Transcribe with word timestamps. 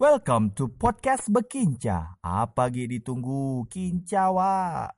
Welcome 0.00 0.56
to 0.56 0.72
podcast 0.72 1.28
Bekinca. 1.28 2.16
Apa 2.24 2.72
lagi 2.72 2.88
ditunggu? 2.88 3.68
Kinca, 3.68 4.32
Wak. 4.32 4.96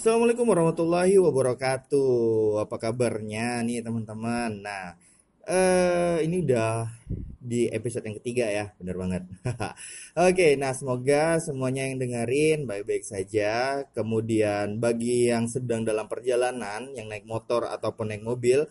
Assalamualaikum 0.00 0.48
warahmatullahi 0.48 1.20
wabarakatuh. 1.20 2.64
Apa 2.64 2.80
kabarnya 2.80 3.60
nih 3.68 3.84
teman-teman? 3.84 4.64
Nah, 4.64 4.96
eh 5.44 6.24
ini 6.24 6.40
udah 6.48 6.88
di 7.36 7.68
episode 7.68 8.08
yang 8.08 8.16
ketiga 8.16 8.48
ya, 8.48 8.72
bener 8.80 8.96
banget. 8.96 9.28
Oke, 10.24 10.56
nah 10.56 10.72
semoga 10.72 11.36
semuanya 11.44 11.84
yang 11.84 12.00
dengerin 12.00 12.64
baik-baik 12.64 13.04
saja. 13.04 13.84
Kemudian 13.92 14.80
bagi 14.80 15.28
yang 15.28 15.52
sedang 15.52 15.84
dalam 15.84 16.08
perjalanan, 16.08 16.96
yang 16.96 17.12
naik 17.12 17.28
motor 17.28 17.68
ataupun 17.68 18.08
naik 18.08 18.24
mobil, 18.24 18.64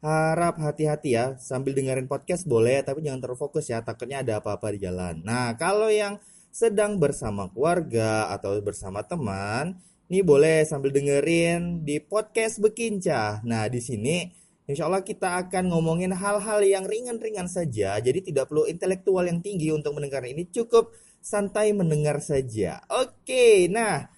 harap 0.00 0.56
hati-hati 0.56 1.12
ya 1.12 1.36
sambil 1.36 1.76
dengerin 1.76 2.08
podcast 2.08 2.48
boleh 2.48 2.80
tapi 2.80 3.04
jangan 3.04 3.20
terfokus 3.20 3.68
ya 3.68 3.84
takutnya 3.84 4.24
ada 4.24 4.40
apa-apa 4.40 4.72
di 4.72 4.88
jalan. 4.88 5.20
Nah 5.20 5.52
kalau 5.60 5.92
yang 5.92 6.16
sedang 6.50 6.96
bersama 6.96 7.52
keluarga 7.52 8.32
atau 8.32 8.56
bersama 8.64 9.04
teman 9.04 9.76
ini 10.10 10.24
boleh 10.24 10.64
sambil 10.64 10.90
dengerin 10.90 11.84
di 11.84 12.00
podcast 12.00 12.58
Bekinca. 12.64 13.44
Nah 13.44 13.68
di 13.68 13.80
sini 13.84 14.40
Insya 14.70 14.86
Allah 14.86 15.02
kita 15.02 15.34
akan 15.46 15.66
ngomongin 15.74 16.14
hal-hal 16.14 16.62
yang 16.62 16.86
ringan-ringan 16.88 17.50
saja 17.50 18.00
jadi 18.00 18.24
tidak 18.24 18.48
perlu 18.48 18.64
intelektual 18.70 19.26
yang 19.28 19.44
tinggi 19.44 19.68
untuk 19.74 19.98
mendengar 19.98 20.24
ini 20.24 20.48
cukup 20.48 20.96
santai 21.20 21.76
mendengar 21.76 22.24
saja. 22.24 22.80
Oke 22.88 23.68
nah 23.68 24.08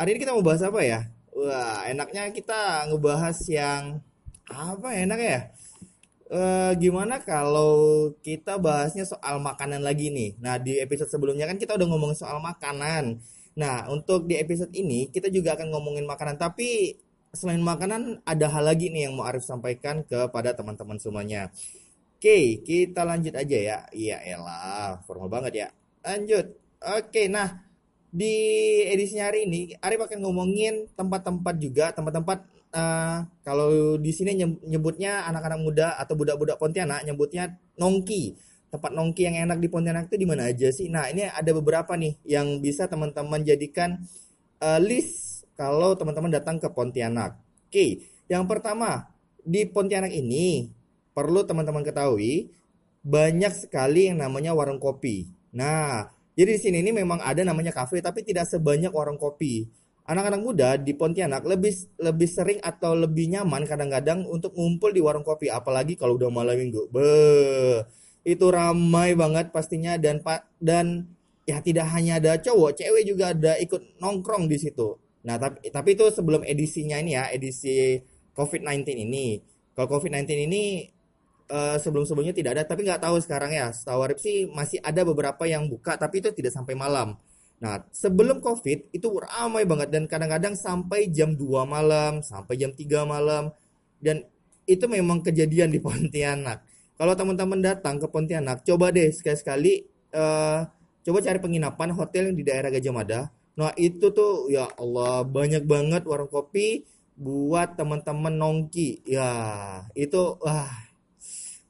hari 0.00 0.16
ini 0.16 0.24
kita 0.24 0.32
mau 0.32 0.40
bahas 0.40 0.64
apa 0.64 0.80
ya? 0.80 1.04
Wah 1.36 1.84
enaknya 1.84 2.32
kita 2.32 2.88
ngebahas 2.88 3.36
yang 3.52 4.00
apa 4.48 4.88
enak 4.96 5.20
ya? 5.20 5.40
E, 6.28 6.40
gimana 6.76 7.20
kalau 7.24 8.12
kita 8.20 8.60
bahasnya 8.60 9.04
soal 9.08 9.40
makanan 9.40 9.80
lagi 9.80 10.12
nih? 10.12 10.36
Nah, 10.40 10.60
di 10.60 10.76
episode 10.80 11.08
sebelumnya 11.08 11.48
kan 11.48 11.56
kita 11.56 11.76
udah 11.76 11.88
ngomongin 11.88 12.18
soal 12.18 12.40
makanan. 12.40 13.20
Nah, 13.56 13.88
untuk 13.90 14.28
di 14.28 14.36
episode 14.38 14.72
ini 14.76 15.08
kita 15.08 15.28
juga 15.32 15.56
akan 15.56 15.72
ngomongin 15.72 16.04
makanan, 16.04 16.36
tapi 16.38 16.96
selain 17.32 17.60
makanan 17.60 18.24
ada 18.24 18.46
hal 18.48 18.64
lagi 18.64 18.88
nih 18.88 19.08
yang 19.08 19.14
mau 19.20 19.28
Arif 19.28 19.44
sampaikan 19.44 20.04
kepada 20.04 20.56
teman-teman 20.56 20.96
semuanya. 20.96 21.52
Oke, 22.18 22.64
kita 22.66 23.06
lanjut 23.06 23.34
aja 23.36 23.58
ya. 23.58 23.78
Iya 23.94 24.16
elah, 24.24 25.00
formal 25.06 25.30
banget 25.30 25.52
ya. 25.54 25.68
Lanjut. 26.02 26.56
Oke, 26.98 27.30
nah 27.30 27.62
di 28.08 28.34
edisi 28.88 29.20
hari 29.20 29.44
ini 29.44 29.76
Arif 29.84 30.00
akan 30.02 30.18
ngomongin 30.24 30.88
tempat-tempat 30.96 31.54
juga, 31.60 31.92
tempat-tempat 31.92 32.57
uh, 32.74 33.24
kalau 33.44 33.96
di 33.96 34.12
sini 34.12 34.36
nyebutnya 34.64 35.24
anak-anak 35.28 35.60
muda 35.60 35.88
atau 35.96 36.14
budak-budak 36.18 36.60
Pontianak 36.60 37.04
nyebutnya 37.04 37.56
nongki. 37.80 38.36
Tempat 38.68 38.92
nongki 38.92 39.22
yang 39.24 39.36
enak 39.48 39.58
di 39.64 39.68
Pontianak 39.72 40.12
itu 40.12 40.16
di 40.20 40.26
mana 40.28 40.52
aja 40.52 40.68
sih? 40.68 40.92
Nah, 40.92 41.08
ini 41.08 41.24
ada 41.24 41.50
beberapa 41.56 41.96
nih 41.96 42.20
yang 42.28 42.60
bisa 42.60 42.84
teman-teman 42.84 43.40
jadikan 43.40 43.96
uh, 44.60 44.76
list 44.76 45.48
kalau 45.56 45.96
teman-teman 45.96 46.28
datang 46.28 46.60
ke 46.60 46.68
Pontianak. 46.68 47.40
Oke, 47.68 48.04
yang 48.28 48.44
pertama 48.44 49.08
di 49.40 49.64
Pontianak 49.64 50.12
ini 50.12 50.68
perlu 51.16 51.48
teman-teman 51.48 51.80
ketahui 51.80 52.52
banyak 53.00 53.56
sekali 53.56 54.12
yang 54.12 54.20
namanya 54.20 54.52
warung 54.52 54.76
kopi. 54.76 55.32
Nah, 55.56 56.12
jadi 56.36 56.54
di 56.54 56.60
sini 56.60 56.76
ini 56.84 56.92
memang 56.92 57.24
ada 57.24 57.40
namanya 57.42 57.72
kafe 57.72 58.04
tapi 58.04 58.20
tidak 58.22 58.46
sebanyak 58.46 58.92
warung 58.92 59.16
kopi 59.16 59.66
anak-anak 60.08 60.40
muda 60.40 60.68
di 60.80 60.96
Pontianak 60.96 61.44
lebih 61.44 61.76
lebih 62.00 62.28
sering 62.28 62.58
atau 62.64 62.96
lebih 62.96 63.28
nyaman 63.28 63.68
kadang-kadang 63.68 64.24
untuk 64.24 64.56
ngumpul 64.56 64.90
di 64.90 65.04
warung 65.04 65.22
kopi 65.22 65.52
apalagi 65.52 66.00
kalau 66.00 66.16
udah 66.16 66.32
malam 66.32 66.56
minggu. 66.56 66.88
Be 66.88 67.12
itu 68.24 68.46
ramai 68.48 69.12
banget 69.14 69.52
pastinya 69.52 69.96
dan 70.00 70.20
pak 70.24 70.48
dan 70.60 71.08
ya 71.48 71.64
tidak 71.64 71.88
hanya 71.96 72.20
ada 72.20 72.36
cowok, 72.36 72.76
cewek 72.76 73.04
juga 73.08 73.32
ada 73.32 73.56
ikut 73.56 74.00
nongkrong 74.00 74.52
di 74.52 74.60
situ. 74.60 75.00
Nah, 75.24 75.40
tapi 75.40 75.72
tapi 75.72 75.96
itu 75.96 76.04
sebelum 76.12 76.44
edisinya 76.44 77.00
ini 77.00 77.16
ya, 77.16 77.32
edisi 77.32 77.96
COVID-19 78.36 78.84
ini. 79.08 79.40
Kalau 79.72 79.88
COVID-19 79.96 80.28
ini 80.44 80.84
uh, 81.48 81.80
sebelum-sebelumnya 81.80 82.36
tidak 82.36 82.50
ada, 82.58 82.62
tapi 82.68 82.84
nggak 82.84 83.00
tahu 83.00 83.16
sekarang 83.24 83.56
ya. 83.56 83.72
Setahu 83.72 84.04
sih 84.20 84.44
masih 84.52 84.78
ada 84.84 85.00
beberapa 85.08 85.48
yang 85.48 85.64
buka, 85.66 85.96
tapi 85.96 86.20
itu 86.20 86.28
tidak 86.36 86.52
sampai 86.52 86.76
malam. 86.76 87.16
Nah, 87.58 87.82
sebelum 87.90 88.38
COVID 88.38 88.94
itu 88.94 89.08
ramai 89.18 89.66
banget 89.66 89.90
dan 89.90 90.06
kadang-kadang 90.06 90.54
sampai 90.54 91.10
jam 91.10 91.34
2 91.34 91.66
malam, 91.66 92.22
sampai 92.22 92.54
jam 92.54 92.70
3 92.70 93.02
malam. 93.02 93.50
Dan 93.98 94.22
itu 94.62 94.86
memang 94.86 95.22
kejadian 95.26 95.74
di 95.74 95.82
Pontianak. 95.84 96.62
Kalau 96.94 97.14
teman-teman 97.14 97.58
datang 97.58 97.98
ke 97.98 98.06
Pontianak, 98.06 98.62
coba 98.62 98.94
deh 98.94 99.10
sekali-sekali 99.10 99.86
uh, 100.14 100.66
coba 101.02 101.18
cari 101.22 101.38
penginapan 101.38 101.90
hotel 101.94 102.30
yang 102.30 102.36
di 102.38 102.44
daerah 102.46 102.70
Gajah 102.70 102.94
Mada. 102.94 103.20
Nah, 103.58 103.74
itu 103.74 104.14
tuh 104.14 104.46
ya 104.50 104.70
Allah 104.78 105.26
banyak 105.26 105.66
banget 105.66 106.06
warung 106.06 106.30
kopi 106.30 106.86
buat 107.18 107.74
teman-teman 107.74 108.38
nongki. 108.38 109.02
Ya, 109.02 109.30
itu 109.98 110.38
wah 110.38 110.87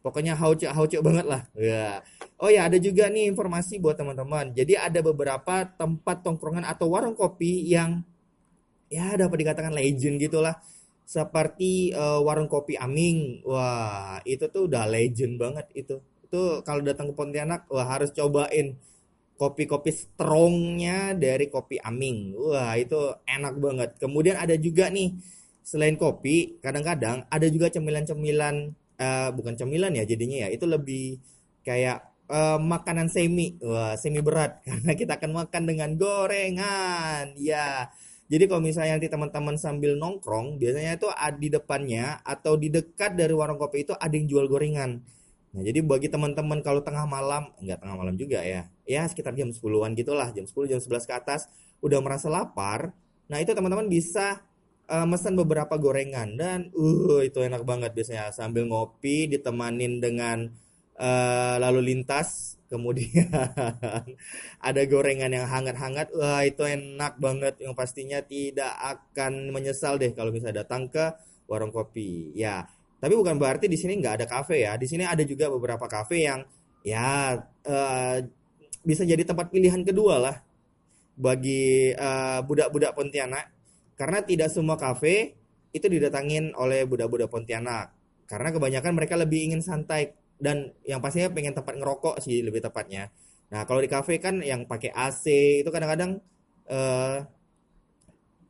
pokoknya 0.08 0.32
haucek 0.40 0.72
haucek 0.72 1.04
banget 1.04 1.28
lah. 1.28 1.44
Ya. 1.52 2.00
Oh 2.40 2.48
ya, 2.48 2.64
ada 2.64 2.80
juga 2.80 3.12
nih 3.12 3.28
informasi 3.28 3.76
buat 3.76 4.00
teman-teman. 4.00 4.56
Jadi 4.56 4.72
ada 4.72 5.04
beberapa 5.04 5.68
tempat 5.68 6.24
tongkrongan 6.24 6.64
atau 6.64 6.88
warung 6.88 7.12
kopi 7.12 7.68
yang 7.68 8.00
ya 8.88 9.20
dapat 9.20 9.44
dikatakan 9.44 9.76
legend 9.76 10.16
gitulah. 10.16 10.56
Seperti 11.04 11.92
uh, 11.92 12.24
warung 12.24 12.48
kopi 12.48 12.80
Aming. 12.80 13.44
Wah, 13.44 14.24
itu 14.24 14.48
tuh 14.48 14.64
udah 14.64 14.88
legend 14.88 15.36
banget 15.36 15.68
itu. 15.76 16.00
Itu 16.24 16.64
kalau 16.64 16.80
datang 16.80 17.12
ke 17.12 17.14
Pontianak, 17.16 17.68
wah 17.68 17.84
harus 17.84 18.08
cobain 18.16 18.80
kopi-kopi 19.36 19.92
strongnya 19.92 21.12
dari 21.12 21.52
kopi 21.52 21.76
Aming. 21.84 22.32
Wah, 22.32 22.80
itu 22.80 22.96
enak 23.28 23.54
banget. 23.60 23.90
Kemudian 24.00 24.40
ada 24.40 24.56
juga 24.56 24.88
nih 24.88 25.12
selain 25.68 26.00
kopi, 26.00 26.56
kadang-kadang 26.64 27.28
ada 27.28 27.46
juga 27.52 27.68
cemilan-cemilan 27.68 28.72
uh, 28.98 29.30
bukan 29.32 29.54
cemilan 29.54 29.94
ya 29.94 30.04
jadinya 30.04 30.46
ya. 30.46 30.48
Itu 30.52 30.66
lebih 30.66 31.22
kayak 31.62 32.08
uh, 32.28 32.58
makanan 32.60 33.08
semi, 33.08 33.56
wah 33.64 33.96
semi 33.96 34.20
berat 34.20 34.60
karena 34.66 34.92
kita 34.94 35.16
akan 35.16 35.30
makan 35.46 35.62
dengan 35.64 35.90
gorengan, 35.96 37.34
ya. 37.40 37.88
Jadi 38.28 38.44
kalau 38.44 38.60
misalnya 38.60 39.00
nanti 39.00 39.08
teman-teman 39.08 39.56
sambil 39.56 39.96
nongkrong, 39.96 40.60
biasanya 40.60 41.00
itu 41.00 41.08
di 41.40 41.48
depannya 41.48 42.20
atau 42.20 42.60
di 42.60 42.68
dekat 42.68 43.16
dari 43.16 43.32
warung 43.32 43.56
kopi 43.56 43.88
itu 43.88 43.96
ada 43.96 44.12
yang 44.12 44.28
jual 44.28 44.44
gorengan. 44.44 45.00
Nah, 45.48 45.64
jadi 45.64 45.80
bagi 45.80 46.12
teman-teman 46.12 46.60
kalau 46.60 46.84
tengah 46.84 47.08
malam, 47.08 47.48
enggak 47.56 47.80
tengah 47.80 47.96
malam 47.96 48.20
juga 48.20 48.44
ya. 48.44 48.68
Ya, 48.84 49.08
sekitar 49.08 49.32
jam 49.32 49.48
10-an 49.48 49.96
gitulah, 49.96 50.28
jam 50.36 50.44
10, 50.44 50.68
jam 50.68 50.76
11 50.76 51.08
ke 51.08 51.14
atas 51.16 51.48
udah 51.80 52.04
merasa 52.04 52.28
lapar. 52.28 52.92
Nah, 53.32 53.40
itu 53.40 53.56
teman-teman 53.56 53.88
bisa 53.88 54.44
uh, 54.88 55.06
mesen 55.06 55.36
beberapa 55.36 55.76
gorengan 55.76 56.34
dan 56.34 56.72
uh 56.72 57.20
itu 57.20 57.44
enak 57.44 57.62
banget 57.62 57.92
biasanya. 57.92 58.32
Sambil 58.32 58.66
ngopi 58.66 59.28
ditemanin 59.28 60.00
dengan 60.00 60.48
uh, 60.96 61.56
lalu 61.60 61.94
lintas 61.94 62.56
kemudian 62.68 63.32
ada 64.68 64.82
gorengan 64.84 65.32
yang 65.32 65.48
hangat-hangat 65.48 66.12
wah 66.16 66.42
itu 66.42 66.64
enak 66.64 67.20
banget. 67.20 67.54
Yang 67.60 67.74
pastinya 67.76 68.18
tidak 68.24 68.72
akan 68.74 69.52
menyesal 69.52 70.00
deh 70.00 70.10
kalau 70.16 70.32
misalnya 70.32 70.64
datang 70.64 70.88
ke 70.88 71.14
warung 71.46 71.70
kopi. 71.72 72.32
Ya 72.34 72.64
tapi 72.98 73.14
bukan 73.14 73.38
berarti 73.38 73.70
di 73.70 73.78
sini 73.78 73.94
nggak 74.00 74.24
ada 74.24 74.26
kafe 74.26 74.64
ya. 74.66 74.74
Di 74.74 74.88
sini 74.90 75.06
ada 75.06 75.22
juga 75.22 75.52
beberapa 75.52 75.86
kafe 75.86 76.26
yang 76.26 76.42
ya 76.82 77.36
uh, 77.68 78.16
bisa 78.82 79.02
jadi 79.04 79.20
tempat 79.22 79.52
pilihan 79.52 79.84
kedua 79.84 80.16
lah 80.16 80.36
bagi 81.18 81.90
budak 81.98 82.46
budak-budak 82.46 82.92
Pontianak 82.94 83.57
karena 83.98 84.22
tidak 84.22 84.48
semua 84.54 84.78
kafe 84.78 85.34
itu 85.74 85.84
didatangin 85.90 86.54
oleh 86.54 86.86
budak-budak 86.86 87.28
Pontianak 87.28 87.92
karena 88.30 88.48
kebanyakan 88.54 88.92
mereka 88.94 89.18
lebih 89.18 89.50
ingin 89.50 89.60
santai 89.60 90.14
dan 90.38 90.70
yang 90.86 91.02
pastinya 91.02 91.34
pengen 91.34 91.52
tempat 91.56 91.74
ngerokok 91.74 92.22
sih 92.22 92.40
lebih 92.46 92.62
tepatnya. 92.62 93.10
Nah 93.50 93.66
kalau 93.66 93.82
di 93.82 93.90
kafe 93.90 94.22
kan 94.22 94.38
yang 94.44 94.68
pakai 94.68 94.94
AC 94.94 95.24
itu 95.64 95.70
kadang-kadang 95.72 96.22
uh, 96.70 97.18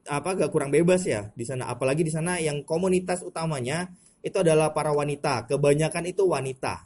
apa 0.09 0.29
gak 0.35 0.51
kurang 0.53 0.69
bebas 0.75 1.07
ya 1.07 1.33
di 1.33 1.47
sana. 1.47 1.71
Apalagi 1.71 2.05
di 2.05 2.13
sana 2.13 2.37
yang 2.43 2.67
komunitas 2.67 3.25
utamanya 3.25 3.89
itu 4.21 4.37
adalah 4.37 4.75
para 4.75 4.93
wanita. 4.93 5.47
Kebanyakan 5.47 6.05
itu 6.11 6.27
wanita. 6.27 6.85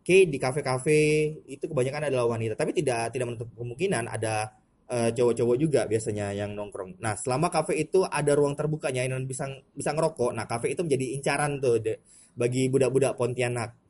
Oke 0.00 0.28
di 0.28 0.36
kafe-kafe 0.40 1.00
itu 1.44 1.64
kebanyakan 1.68 2.08
adalah 2.08 2.34
wanita. 2.34 2.56
Tapi 2.56 2.72
tidak 2.72 3.12
tidak 3.12 3.26
menutup 3.30 3.48
kemungkinan 3.52 4.08
ada 4.08 4.50
uh, 4.90 5.10
cowok-cowok 5.12 5.56
juga 5.60 5.80
biasanya 5.88 6.34
yang 6.34 6.52
nongkrong. 6.52 7.00
Nah 7.00 7.14
selama 7.16 7.48
kafe 7.48 7.78
itu 7.80 8.04
ada 8.04 8.32
ruang 8.36 8.56
terbukanya 8.58 9.04
yang 9.04 9.22
bisa 9.24 9.48
bisa 9.72 9.92
ngerokok. 9.94 10.36
Nah 10.36 10.44
kafe 10.44 10.72
itu 10.74 10.84
menjadi 10.84 11.06
incaran 11.16 11.62
tuh 11.62 11.80
de, 11.80 12.00
bagi 12.36 12.68
budak-budak 12.72 13.14
Pontianak 13.16 13.84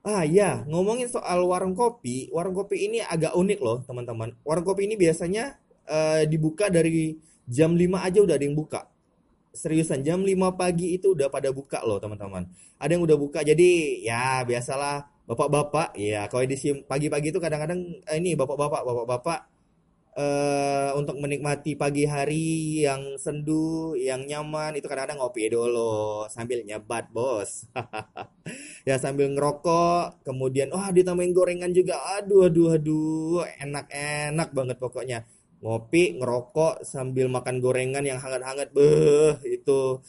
Ah 0.00 0.24
ya, 0.24 0.64
ngomongin 0.64 1.12
soal 1.12 1.44
warung 1.44 1.76
kopi, 1.76 2.32
warung 2.32 2.56
kopi 2.56 2.88
ini 2.88 3.04
agak 3.04 3.36
unik 3.36 3.60
loh 3.60 3.84
teman-teman. 3.84 4.32
Warung 4.48 4.64
kopi 4.64 4.88
ini 4.88 4.96
biasanya 4.96 5.60
uh, 5.84 6.24
dibuka 6.24 6.72
dari 6.72 7.20
jam 7.44 7.76
5 7.76 8.00
aja 8.00 8.18
udah 8.24 8.32
ada 8.40 8.44
yang 8.48 8.56
buka. 8.56 8.88
Seriusan, 9.52 10.00
jam 10.00 10.24
5 10.24 10.56
pagi 10.56 10.96
itu 10.96 11.12
udah 11.12 11.28
pada 11.28 11.52
buka 11.52 11.84
loh 11.84 12.00
teman-teman. 12.00 12.48
Ada 12.80 12.96
yang 12.96 13.04
udah 13.04 13.16
buka, 13.20 13.44
jadi 13.44 14.00
ya 14.00 14.40
biasalah 14.48 15.04
bapak-bapak 15.28 15.92
ya 16.00 16.26
kalau 16.32 16.42
edisi 16.48 16.80
pagi-pagi 16.80 17.30
itu 17.30 17.38
kadang-kadang 17.38 18.00
eh, 18.08 18.18
ini 18.18 18.34
bapak-bapak 18.34 18.82
bapak-bapak 18.82 19.38
eh 20.20 20.90
untuk 21.00 21.16
menikmati 21.22 21.72
pagi 21.82 22.04
hari 22.04 22.84
yang 22.84 23.16
sendu, 23.16 23.96
yang 23.96 24.20
nyaman 24.28 24.76
itu 24.76 24.84
kadang-kadang 24.84 25.18
ngopi 25.20 25.48
dulu 25.48 26.28
sambil 26.28 26.60
nyebat, 26.68 27.08
Bos. 27.16 27.50
ya 28.88 28.96
sambil 29.00 29.26
ngerokok, 29.32 30.20
kemudian 30.26 30.68
wah 30.76 30.92
ditambahin 30.92 31.32
gorengan 31.32 31.72
juga. 31.72 31.96
Aduh 32.20 32.48
aduh 32.48 32.76
aduh, 32.76 33.42
enak-enak 33.64 34.48
banget 34.52 34.76
pokoknya. 34.76 35.18
Ngopi, 35.64 36.16
ngerokok 36.20 36.84
sambil 36.84 37.26
makan 37.32 37.56
gorengan 37.64 38.04
yang 38.04 38.18
hangat-hangat. 38.20 38.68
Beh, 38.76 39.40
itu 39.44 40.00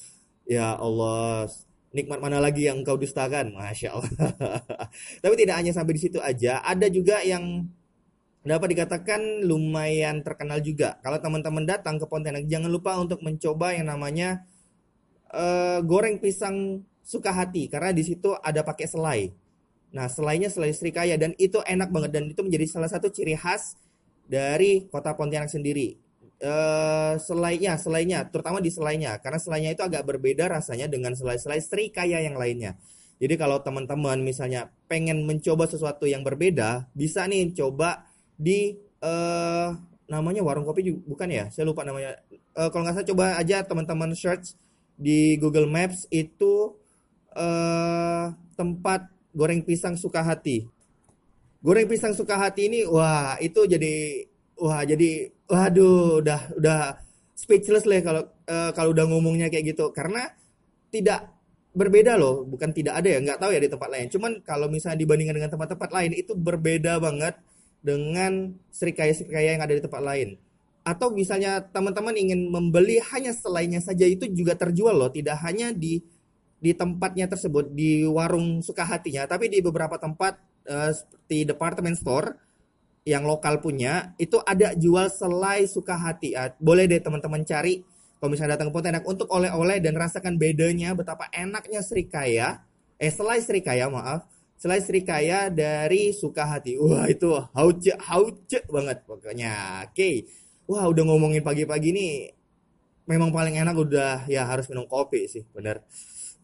ya 0.48 0.76
Allah, 0.80 1.48
nikmat 1.96 2.20
mana 2.24 2.40
lagi 2.40 2.68
yang 2.68 2.84
kau 2.88 2.96
dustakan? 3.00 3.56
Masya 3.56 3.90
Allah. 3.96 4.12
Tapi 5.24 5.34
tidak 5.40 5.56
hanya 5.60 5.72
sampai 5.76 5.94
di 5.96 6.02
situ 6.04 6.20
aja, 6.24 6.64
ada 6.64 6.88
juga 6.88 7.20
yang 7.24 7.68
dapat 8.42 8.74
dikatakan 8.74 9.46
lumayan 9.46 10.26
terkenal 10.26 10.58
juga. 10.66 10.98
Kalau 11.06 11.22
teman-teman 11.22 11.62
datang 11.66 12.02
ke 12.02 12.06
Pontianak, 12.10 12.50
jangan 12.50 12.74
lupa 12.74 12.98
untuk 12.98 13.22
mencoba 13.22 13.78
yang 13.78 13.86
namanya 13.90 14.46
uh, 15.30 15.80
goreng 15.86 16.18
pisang 16.18 16.82
suka 17.06 17.34
hati 17.34 17.70
karena 17.70 17.94
di 17.94 18.02
situ 18.02 18.34
ada 18.42 18.66
pakai 18.66 18.88
selai. 18.90 19.20
Nah, 19.92 20.08
selainya 20.08 20.48
selai 20.48 20.72
Srikaya 20.74 21.20
dan 21.20 21.36
itu 21.38 21.60
enak 21.62 21.92
banget 21.92 22.12
dan 22.16 22.24
itu 22.32 22.42
menjadi 22.42 22.66
salah 22.80 22.90
satu 22.90 23.12
ciri 23.12 23.38
khas 23.38 23.78
dari 24.26 24.90
kota 24.90 25.14
Pontianak 25.14 25.52
sendiri. 25.52 26.00
Uh, 26.42 27.22
selainya, 27.22 27.78
selainya, 27.78 28.26
terutama 28.26 28.58
di 28.58 28.74
selainya, 28.74 29.22
karena 29.22 29.38
selainya 29.38 29.78
itu 29.78 29.86
agak 29.86 30.02
berbeda 30.02 30.50
rasanya 30.50 30.90
dengan 30.90 31.14
selai-selai 31.14 31.62
Srikaya 31.62 32.18
yang 32.26 32.34
lainnya. 32.34 32.82
Jadi 33.22 33.38
kalau 33.38 33.62
teman-teman 33.62 34.18
misalnya 34.26 34.74
pengen 34.90 35.30
mencoba 35.30 35.70
sesuatu 35.70 36.10
yang 36.10 36.26
berbeda, 36.26 36.90
bisa 36.98 37.30
nih 37.30 37.54
coba 37.54 38.10
di 38.42 38.74
uh, 39.06 39.70
namanya 40.10 40.42
warung 40.42 40.66
kopi 40.66 40.82
juga, 40.90 41.00
bukan 41.06 41.30
ya? 41.30 41.46
Saya 41.54 41.70
lupa 41.70 41.86
namanya. 41.86 42.18
Uh, 42.58 42.74
kalau 42.74 42.84
nggak 42.84 42.96
salah 42.98 43.10
coba 43.14 43.26
aja 43.38 43.62
teman-teman 43.62 44.12
search 44.18 44.58
di 44.98 45.38
Google 45.38 45.70
Maps 45.70 46.10
itu 46.10 46.74
uh, 47.38 48.34
tempat 48.58 49.08
goreng 49.32 49.62
pisang 49.62 49.94
suka 49.94 50.26
hati. 50.26 50.66
Goreng 51.62 51.86
pisang 51.86 52.18
suka 52.18 52.42
hati 52.42 52.68
ini, 52.68 52.82
wah 52.90 53.38
itu 53.38 53.70
jadi, 53.70 54.26
wah 54.58 54.82
jadi, 54.82 55.30
waduh, 55.46 56.26
udah 56.26 56.42
udah 56.58 56.80
speechless 57.38 57.86
lah 57.86 58.02
kalau 58.02 58.24
uh, 58.50 58.74
kalau 58.74 58.90
udah 58.98 59.06
ngomongnya 59.06 59.54
kayak 59.54 59.78
gitu. 59.78 59.94
Karena 59.94 60.26
tidak 60.90 61.30
berbeda 61.72 62.20
loh, 62.20 62.44
bukan 62.44 62.76
tidak 62.76 63.00
ada 63.00 63.16
ya, 63.16 63.20
nggak 63.24 63.40
tahu 63.40 63.54
ya 63.54 63.62
di 63.62 63.70
tempat 63.72 63.90
lain. 63.94 64.10
Cuman 64.12 64.32
kalau 64.44 64.68
misalnya 64.68 65.00
dibandingkan 65.00 65.38
dengan 65.38 65.52
tempat-tempat 65.54 65.90
lain 65.94 66.12
itu 66.18 66.34
berbeda 66.36 67.00
banget 67.00 67.40
dengan 67.82 68.54
serikaya-serikaya 68.70 69.58
yang 69.58 69.64
ada 69.66 69.74
di 69.74 69.82
tempat 69.84 70.02
lain. 70.02 70.38
Atau 70.82 71.14
misalnya 71.14 71.62
teman-teman 71.62 72.14
ingin 72.18 72.50
membeli 72.50 72.98
hanya 73.14 73.34
selainnya 73.34 73.82
saja 73.82 74.06
itu 74.06 74.26
juga 74.34 74.58
terjual 74.58 74.98
loh, 74.98 75.10
tidak 75.14 75.38
hanya 75.46 75.74
di 75.74 76.02
di 76.62 76.78
tempatnya 76.78 77.26
tersebut 77.26 77.74
di 77.74 78.06
warung 78.06 78.62
suka 78.62 78.86
hatinya, 78.86 79.26
tapi 79.26 79.50
di 79.50 79.62
beberapa 79.66 79.98
tempat 79.98 80.38
uh, 80.70 80.94
seperti 80.94 81.50
department 81.50 81.98
store 81.98 82.38
yang 83.02 83.26
lokal 83.26 83.58
punya 83.58 84.14
itu 84.22 84.38
ada 84.46 84.78
jual 84.78 85.10
selai 85.10 85.66
suka 85.66 85.98
hati. 85.98 86.38
Uh, 86.38 86.54
boleh 86.62 86.86
deh 86.86 87.02
teman-teman 87.02 87.42
cari 87.42 87.82
kalau 88.22 88.38
misalnya 88.38 88.54
datang 88.54 88.70
ke 88.70 88.74
Pontianak 88.78 89.06
untuk 89.10 89.26
oleh-oleh 89.34 89.82
dan 89.82 89.98
rasakan 89.98 90.38
bedanya 90.38 90.94
betapa 90.94 91.26
enaknya 91.34 91.82
serikaya, 91.82 92.62
eh 93.02 93.10
selai 93.10 93.42
serikaya 93.42 93.90
maaf 93.90 94.30
Selai 94.62 94.78
Srikaya 94.86 95.50
dari 95.50 96.14
Sukahati. 96.14 96.78
Wah 96.78 97.10
itu 97.10 97.34
hauce 97.58 97.98
hauce 97.98 98.62
banget 98.70 99.02
pokoknya. 99.10 99.90
Oke. 99.90 99.98
Okay. 99.98 100.16
Wah 100.70 100.86
udah 100.86 101.02
ngomongin 101.02 101.42
pagi-pagi 101.42 101.90
nih 101.90 102.14
memang 103.10 103.34
paling 103.34 103.58
enak 103.58 103.74
udah 103.74 104.30
ya 104.30 104.46
harus 104.46 104.70
minum 104.70 104.86
kopi 104.86 105.26
sih, 105.26 105.44
bener. 105.50 105.82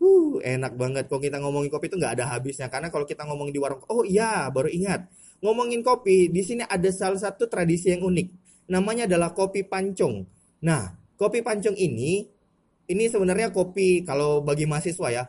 Uh, 0.01 0.41
enak 0.41 0.73
banget. 0.77 1.05
Kalau 1.09 1.21
kita 1.21 1.37
ngomongin 1.41 1.69
kopi 1.69 1.89
itu 1.93 1.97
nggak 2.01 2.17
ada 2.17 2.25
habisnya. 2.33 2.67
Karena 2.73 2.89
kalau 2.89 3.05
kita 3.05 3.25
ngomongin 3.25 3.53
di 3.53 3.61
warung, 3.61 3.81
oh 3.89 4.01
iya, 4.01 4.49
baru 4.49 4.69
ingat. 4.69 5.05
Ngomongin 5.41 5.85
kopi, 5.85 6.33
di 6.33 6.41
sini 6.41 6.65
ada 6.65 6.89
salah 6.89 7.21
satu 7.21 7.45
tradisi 7.45 7.93
yang 7.93 8.05
unik. 8.05 8.27
Namanya 8.73 9.05
adalah 9.05 9.33
kopi 9.33 9.61
pancong. 9.65 10.25
Nah, 10.65 10.93
kopi 11.17 11.45
pancong 11.45 11.77
ini, 11.77 12.25
ini 12.89 13.03
sebenarnya 13.09 13.53
kopi 13.53 14.01
kalau 14.05 14.41
bagi 14.41 14.65
mahasiswa 14.65 15.07
ya, 15.13 15.23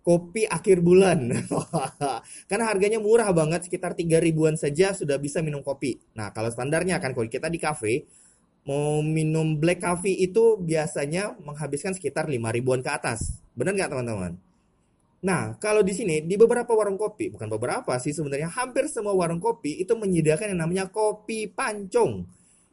kopi 0.00 0.48
akhir 0.48 0.80
bulan. 0.80 1.30
Karena 2.50 2.64
harganya 2.68 2.98
murah 2.98 3.28
banget, 3.32 3.68
sekitar 3.68 3.92
3 3.92 4.20
ribuan 4.20 4.56
saja 4.56 4.96
sudah 4.96 5.20
bisa 5.20 5.44
minum 5.44 5.60
kopi. 5.60 6.00
Nah, 6.16 6.32
kalau 6.32 6.48
standarnya 6.48 6.98
kan 6.98 7.12
kalau 7.12 7.28
kita 7.28 7.52
di 7.52 7.60
cafe, 7.60 8.08
mau 8.64 9.00
minum 9.00 9.56
black 9.56 9.84
coffee 9.84 10.20
itu 10.20 10.60
biasanya 10.60 11.36
menghabiskan 11.40 11.96
sekitar 11.96 12.28
5 12.28 12.36
ribuan 12.56 12.80
ke 12.80 12.90
atas. 12.90 13.40
Benar 13.56 13.76
nggak 13.76 13.90
teman-teman? 13.92 14.32
Nah, 15.20 15.52
kalau 15.60 15.84
di 15.84 15.92
sini 15.92 16.24
di 16.24 16.32
beberapa 16.40 16.72
warung 16.72 16.96
kopi, 16.96 17.28
bukan 17.28 17.44
beberapa 17.52 17.92
sih 18.00 18.16
sebenarnya 18.16 18.48
hampir 18.48 18.88
semua 18.88 19.12
warung 19.12 19.36
kopi 19.36 19.76
itu 19.76 19.92
menyediakan 19.92 20.56
yang 20.56 20.60
namanya 20.64 20.88
kopi 20.88 21.44
pancong. 21.44 22.24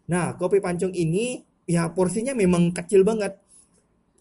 Nah, 0.08 0.32
kopi 0.40 0.64
pancong 0.64 0.96
ini 0.96 1.44
ya 1.68 1.92
porsinya 1.92 2.32
memang 2.32 2.72
kecil 2.72 3.04
banget 3.04 3.36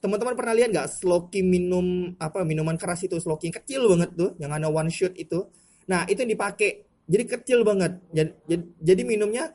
teman-teman 0.00 0.34
pernah 0.36 0.54
lihat 0.54 0.70
nggak 0.72 0.88
sloki 1.02 1.40
minum 1.40 2.14
apa 2.20 2.44
minuman 2.44 2.76
keras 2.76 3.04
itu? 3.04 3.16
Sloki 3.18 3.50
kecil 3.50 3.88
banget 3.88 4.14
tuh 4.14 4.30
yang 4.38 4.52
ada 4.52 4.68
one 4.68 4.92
shot 4.92 5.16
itu. 5.16 5.48
Nah 5.88 6.04
itu 6.06 6.22
yang 6.22 6.32
dipakai. 6.32 6.84
Jadi 7.06 7.24
kecil 7.38 7.62
banget. 7.62 8.02
Jadi, 8.10 8.34
jadi 8.82 9.02
minumnya 9.06 9.54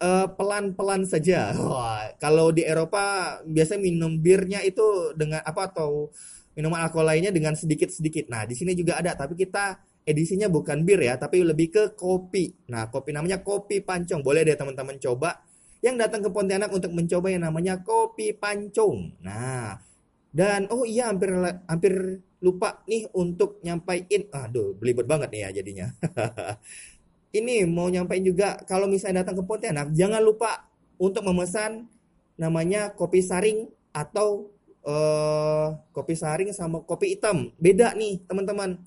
uh, 0.00 0.26
pelan-pelan 0.30 1.02
saja. 1.06 1.50
Wah, 1.58 2.14
kalau 2.22 2.54
di 2.54 2.62
Eropa 2.62 3.38
biasa 3.42 3.76
minum 3.80 4.18
birnya 4.20 4.62
itu 4.62 5.12
dengan 5.18 5.42
apa 5.42 5.70
atau 5.72 6.10
minuman 6.56 6.80
alkohol 6.88 7.12
lainnya 7.12 7.30
dengan 7.30 7.52
sedikit-sedikit. 7.52 8.32
Nah 8.32 8.48
di 8.48 8.56
sini 8.56 8.72
juga 8.72 8.96
ada 8.96 9.12
tapi 9.12 9.36
kita 9.36 9.76
edisinya 10.06 10.48
bukan 10.48 10.86
bir 10.86 11.02
ya 11.04 11.20
tapi 11.20 11.44
lebih 11.44 11.68
ke 11.68 11.84
kopi. 11.92 12.70
Nah 12.72 12.88
kopi 12.88 13.12
namanya 13.12 13.44
kopi 13.44 13.84
pancong. 13.84 14.24
Boleh 14.24 14.42
deh 14.46 14.56
teman-teman 14.56 14.96
coba 14.96 15.45
yang 15.86 15.94
datang 16.02 16.18
ke 16.18 16.30
Pontianak 16.34 16.74
untuk 16.74 16.90
mencoba 16.90 17.30
yang 17.30 17.46
namanya 17.46 17.78
kopi 17.86 18.34
pancong. 18.34 19.14
Nah, 19.22 19.78
dan 20.34 20.66
oh 20.74 20.82
iya 20.82 21.14
hampir 21.14 21.30
hampir 21.70 22.18
lupa 22.42 22.82
nih 22.90 23.06
untuk 23.14 23.62
nyampain. 23.62 24.26
Aduh, 24.34 24.74
belibet 24.74 25.06
banget 25.06 25.30
nih 25.30 25.40
ya 25.46 25.50
jadinya. 25.62 25.86
Ini 27.38 27.70
mau 27.70 27.86
nyampain 27.86 28.26
juga 28.26 28.58
kalau 28.66 28.90
misalnya 28.90 29.22
datang 29.22 29.38
ke 29.38 29.44
Pontianak, 29.46 29.94
jangan 29.94 30.18
lupa 30.26 30.66
untuk 30.98 31.22
memesan 31.22 31.86
namanya 32.34 32.90
kopi 32.92 33.22
saring 33.22 33.70
atau 33.94 34.50
uh, 34.82 35.78
kopi 35.94 36.18
saring 36.18 36.50
sama 36.50 36.82
kopi 36.82 37.14
hitam. 37.14 37.54
Beda 37.62 37.94
nih, 37.94 38.26
teman-teman 38.26 38.82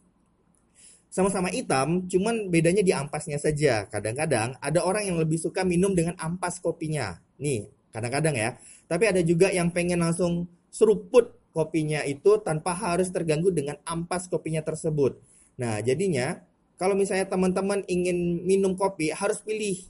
sama-sama 1.10 1.50
hitam, 1.50 2.06
cuman 2.06 2.54
bedanya 2.54 2.86
di 2.86 2.94
ampasnya 2.94 3.42
saja. 3.42 3.90
Kadang-kadang 3.90 4.56
ada 4.62 4.80
orang 4.86 5.10
yang 5.10 5.18
lebih 5.18 5.42
suka 5.42 5.66
minum 5.66 5.98
dengan 5.98 6.14
ampas 6.22 6.62
kopinya. 6.62 7.18
Nih, 7.42 7.66
kadang-kadang 7.90 8.38
ya. 8.38 8.50
Tapi 8.86 9.10
ada 9.10 9.22
juga 9.26 9.50
yang 9.50 9.74
pengen 9.74 10.06
langsung 10.06 10.46
seruput 10.70 11.34
kopinya 11.50 12.06
itu 12.06 12.38
tanpa 12.46 12.78
harus 12.78 13.10
terganggu 13.10 13.50
dengan 13.50 13.82
ampas 13.90 14.30
kopinya 14.30 14.62
tersebut. 14.62 15.18
Nah, 15.58 15.82
jadinya 15.82 16.46
kalau 16.80 16.94
misalnya 16.96 17.28
teman-teman 17.28 17.84
ingin 17.90 18.46
minum 18.46 18.78
kopi 18.78 19.12
harus 19.12 19.42
pilih 19.44 19.82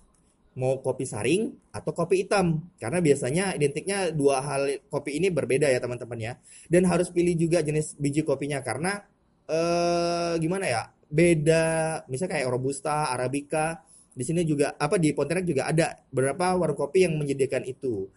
mau 0.58 0.82
kopi 0.82 1.06
saring 1.06 1.54
atau 1.70 1.94
kopi 1.94 2.26
hitam 2.26 2.66
karena 2.82 3.00
biasanya 3.00 3.54
identiknya 3.56 4.10
dua 4.10 4.42
hal 4.42 4.82
kopi 4.90 5.16
ini 5.22 5.30
berbeda 5.30 5.70
ya 5.70 5.78
teman-teman 5.80 6.20
ya 6.20 6.34
dan 6.68 6.90
harus 6.90 7.14
pilih 7.14 7.38
juga 7.38 7.62
jenis 7.62 7.96
biji 7.96 8.26
kopinya 8.26 8.60
karena 8.60 9.06
eh 9.48 10.36
gimana 10.42 10.66
ya 10.68 10.84
beda 11.10 11.66
misalnya 12.08 12.40
kayak 12.40 12.50
robusta, 12.54 13.10
arabica. 13.12 13.82
Di 14.14 14.24
sini 14.26 14.46
juga 14.46 14.78
apa 14.78 15.02
di 15.02 15.14
Pontianak 15.16 15.46
juga 15.48 15.70
ada 15.70 15.96
beberapa 16.14 16.54
warung 16.58 16.78
kopi 16.78 17.06
yang 17.08 17.18
menyediakan 17.18 17.66
itu. 17.66 18.10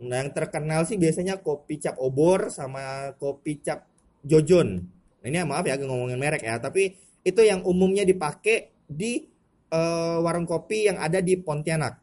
Nah, 0.00 0.24
yang 0.24 0.32
terkenal 0.32 0.88
sih 0.88 0.96
biasanya 0.96 1.44
kopi 1.44 1.76
cap 1.76 2.00
obor 2.00 2.48
sama 2.48 3.12
kopi 3.20 3.60
cap 3.60 3.84
jojon. 4.24 4.80
Nah, 5.20 5.26
ini 5.28 5.44
maaf 5.44 5.68
ya 5.68 5.76
ngomongin 5.76 6.16
merek 6.16 6.40
ya, 6.48 6.56
tapi 6.56 6.96
itu 7.20 7.40
yang 7.44 7.60
umumnya 7.68 8.08
dipakai 8.08 8.72
di 8.88 9.28
uh, 9.74 10.24
warung 10.24 10.48
kopi 10.48 10.88
yang 10.88 10.96
ada 10.96 11.20
di 11.20 11.36
Pontianak. 11.36 12.00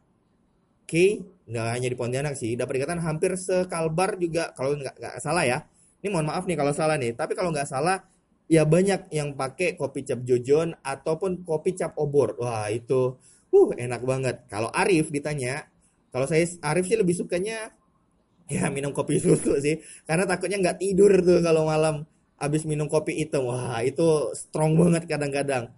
Oke, 0.88 0.94
okay? 0.94 1.10
nggak 1.50 1.68
hanya 1.74 1.88
di 1.90 1.98
Pontianak 1.98 2.34
sih, 2.38 2.54
dapat 2.54 2.80
dikatakan 2.80 3.02
hampir 3.02 3.34
sekalbar 3.36 4.22
juga 4.22 4.54
kalau 4.54 4.78
nggak 4.78 5.18
salah 5.18 5.44
ya. 5.44 5.66
Ini 6.00 6.14
mohon 6.14 6.30
maaf 6.30 6.46
nih 6.46 6.56
kalau 6.56 6.72
salah 6.78 6.96
nih, 7.02 7.18
tapi 7.18 7.34
kalau 7.34 7.50
nggak 7.50 7.66
salah 7.66 8.06
ya 8.48 8.64
banyak 8.64 9.12
yang 9.12 9.36
pakai 9.36 9.76
kopi 9.76 10.08
cap 10.08 10.24
jojon 10.24 10.76
ataupun 10.84 11.44
kopi 11.44 11.76
cap 11.76 11.94
obor. 12.00 12.36
Wah, 12.40 12.72
itu 12.72 13.20
uh 13.52 13.70
enak 13.76 14.02
banget. 14.04 14.36
Kalau 14.52 14.72
Arif 14.72 15.12
ditanya, 15.12 15.68
kalau 16.12 16.26
saya 16.28 16.48
Arif 16.64 16.88
sih 16.88 16.98
lebih 17.00 17.16
sukanya 17.16 17.72
ya 18.48 18.72
minum 18.72 18.96
kopi 18.96 19.20
susu 19.20 19.60
sih 19.60 19.84
karena 20.08 20.24
takutnya 20.24 20.56
nggak 20.64 20.80
tidur 20.80 21.12
tuh 21.20 21.44
kalau 21.44 21.68
malam 21.68 22.08
habis 22.40 22.64
minum 22.64 22.88
kopi 22.88 23.20
hitam. 23.20 23.48
Wah, 23.52 23.84
itu 23.84 24.34
strong 24.36 24.76
banget 24.80 25.06
kadang-kadang. 25.08 25.72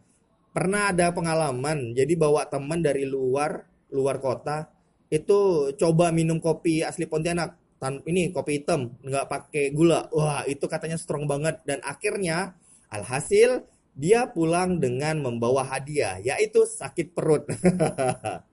pernah 0.49 0.89
ada 0.89 1.13
pengalaman 1.13 1.93
jadi 1.93 2.09
bawa 2.17 2.49
teman 2.49 2.81
dari 2.81 3.05
luar 3.05 3.69
luar 3.93 4.17
kota 4.17 4.69
itu 5.13 5.69
coba 5.77 6.09
minum 6.09 6.41
kopi 6.41 6.81
asli 6.81 7.05
Pontianak 7.05 7.53
tan 7.79 8.03
ini 8.03 8.35
kopi 8.35 8.59
hitam 8.61 8.91
nggak 8.99 9.25
pakai 9.31 9.71
gula 9.71 10.11
wah 10.11 10.43
itu 10.45 10.67
katanya 10.67 10.99
strong 10.99 11.25
banget 11.25 11.63
dan 11.63 11.79
akhirnya 11.81 12.59
alhasil 12.91 13.63
dia 13.95 14.27
pulang 14.27 14.83
dengan 14.83 15.23
membawa 15.23 15.63
hadiah 15.63 16.19
yaitu 16.19 16.67
sakit 16.67 17.15
perut 17.15 17.47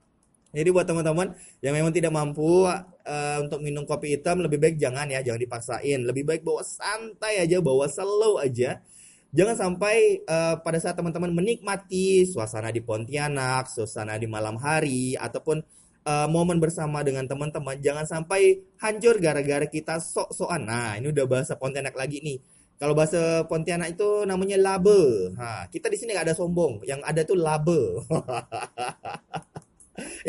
Jadi 0.57 0.73
buat 0.73 0.89
teman-teman 0.89 1.37
yang 1.61 1.75
memang 1.75 1.93
tidak 1.93 2.09
mampu 2.09 2.65
uh, 2.65 3.37
untuk 3.43 3.61
minum 3.61 3.85
kopi 3.85 4.17
hitam 4.17 4.41
lebih 4.41 4.57
baik 4.57 4.81
jangan 4.81 5.05
ya, 5.05 5.21
jangan 5.21 5.37
dipaksain. 5.43 5.99
Lebih 6.01 6.23
baik 6.25 6.41
bawa 6.41 6.65
santai 6.65 7.45
aja, 7.45 7.61
bawa 7.61 7.85
slow 7.85 8.41
aja. 8.41 8.81
Jangan 9.37 9.53
sampai 9.53 10.23
uh, 10.25 10.57
pada 10.63 10.81
saat 10.81 10.97
teman-teman 10.97 11.29
menikmati 11.29 12.25
suasana 12.25 12.73
di 12.73 12.81
Pontianak, 12.81 13.69
suasana 13.69 14.17
di 14.17 14.25
malam 14.25 14.57
hari 14.57 15.13
ataupun 15.13 15.61
uh, 16.07 16.31
momen 16.31 16.63
bersama 16.63 17.03
dengan 17.03 17.27
teman-teman, 17.27 17.75
jangan 17.83 18.07
sampai 18.07 18.63
hancur 18.79 19.19
gara-gara 19.19 19.67
kita 19.67 19.99
sok-sokan. 19.99 20.63
Nah, 20.63 20.95
ini 20.95 21.11
udah 21.11 21.27
bahasa 21.27 21.59
Pontianak 21.59 21.99
lagi 21.99 22.23
nih. 22.23 22.39
Kalau 22.79 22.95
bahasa 22.95 23.43
Pontianak 23.51 23.99
itu 23.99 24.23
namanya 24.23 24.55
labe. 24.55 25.35
Ha, 25.35 25.67
kita 25.67 25.91
di 25.91 25.99
sini 25.99 26.15
gak 26.15 26.31
ada 26.31 26.35
sombong, 26.37 26.87
yang 26.87 27.03
ada 27.03 27.27
tuh 27.27 27.35
labe. 27.35 27.99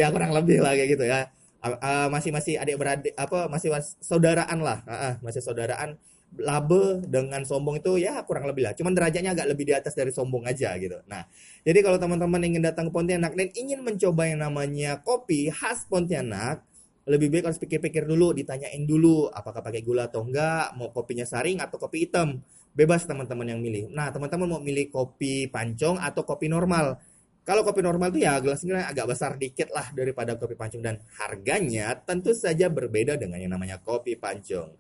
ya 0.01 0.09
kurang 0.09 0.33
lebih 0.33 0.65
lah 0.65 0.73
kayak 0.73 0.97
gitu 0.97 1.05
ya 1.05 1.29
uh, 1.63 2.07
masih 2.09 2.31
masih 2.33 2.55
adik 2.57 2.79
beradik 2.79 3.15
apa 3.15 3.51
masih 3.51 3.69
mas, 3.73 3.97
saudaraan 4.01 4.59
lah 4.63 4.79
uh, 4.89 5.15
masih 5.21 5.45
saudaraan 5.45 6.01
labe 6.39 7.03
dengan 7.05 7.43
sombong 7.43 7.83
itu 7.83 7.99
ya 7.99 8.23
kurang 8.25 8.47
lebih 8.47 8.71
lah. 8.71 8.73
Cuman 8.75 8.95
derajatnya 8.95 9.35
agak 9.35 9.47
lebih 9.51 9.69
di 9.69 9.75
atas 9.75 9.93
dari 9.93 10.15
sombong 10.15 10.47
aja 10.47 10.75
gitu. 10.79 10.99
Nah 11.11 11.27
jadi 11.67 11.79
kalau 11.83 11.99
teman-teman 11.99 12.41
ingin 12.47 12.63
datang 12.63 12.89
ke 12.89 12.93
Pontianak 12.95 13.35
dan 13.35 13.51
ingin 13.53 13.83
mencoba 13.83 14.23
yang 14.25 14.41
namanya 14.43 15.03
kopi 15.03 15.51
khas 15.51 15.85
Pontianak 15.91 16.63
lebih 17.09 17.33
baik 17.33 17.49
harus 17.49 17.59
pikir-pikir 17.59 18.05
dulu 18.05 18.37
ditanyain 18.37 18.85
dulu 18.85 19.33
apakah 19.33 19.65
pakai 19.65 19.81
gula 19.81 20.13
atau 20.13 20.29
enggak 20.29 20.77
mau 20.77 20.93
kopinya 20.93 21.25
saring 21.25 21.59
atau 21.59 21.81
kopi 21.81 22.09
hitam. 22.09 22.41
Bebas 22.77 23.09
teman-teman 23.09 23.49
yang 23.49 23.61
milih. 23.61 23.91
Nah 23.91 24.15
teman-teman 24.15 24.47
mau 24.47 24.61
milih 24.63 24.93
kopi 24.93 25.51
pancong 25.51 25.99
atau 25.99 26.23
kopi 26.23 26.47
normal? 26.47 27.01
Kalau 27.49 27.65
kopi 27.65 27.81
normal 27.81 28.13
tuh 28.13 28.21
ya 28.21 28.37
gelasnya 28.45 28.93
agak 28.93 29.09
besar 29.09 29.41
dikit 29.41 29.73
lah 29.73 29.89
daripada 29.97 30.37
kopi 30.37 30.53
pancung 30.53 30.85
dan 30.85 31.01
harganya 31.17 31.97
tentu 31.97 32.37
saja 32.37 32.69
berbeda 32.69 33.17
dengan 33.17 33.41
yang 33.41 33.57
namanya 33.57 33.81
kopi 33.81 34.21
pancung. 34.21 34.77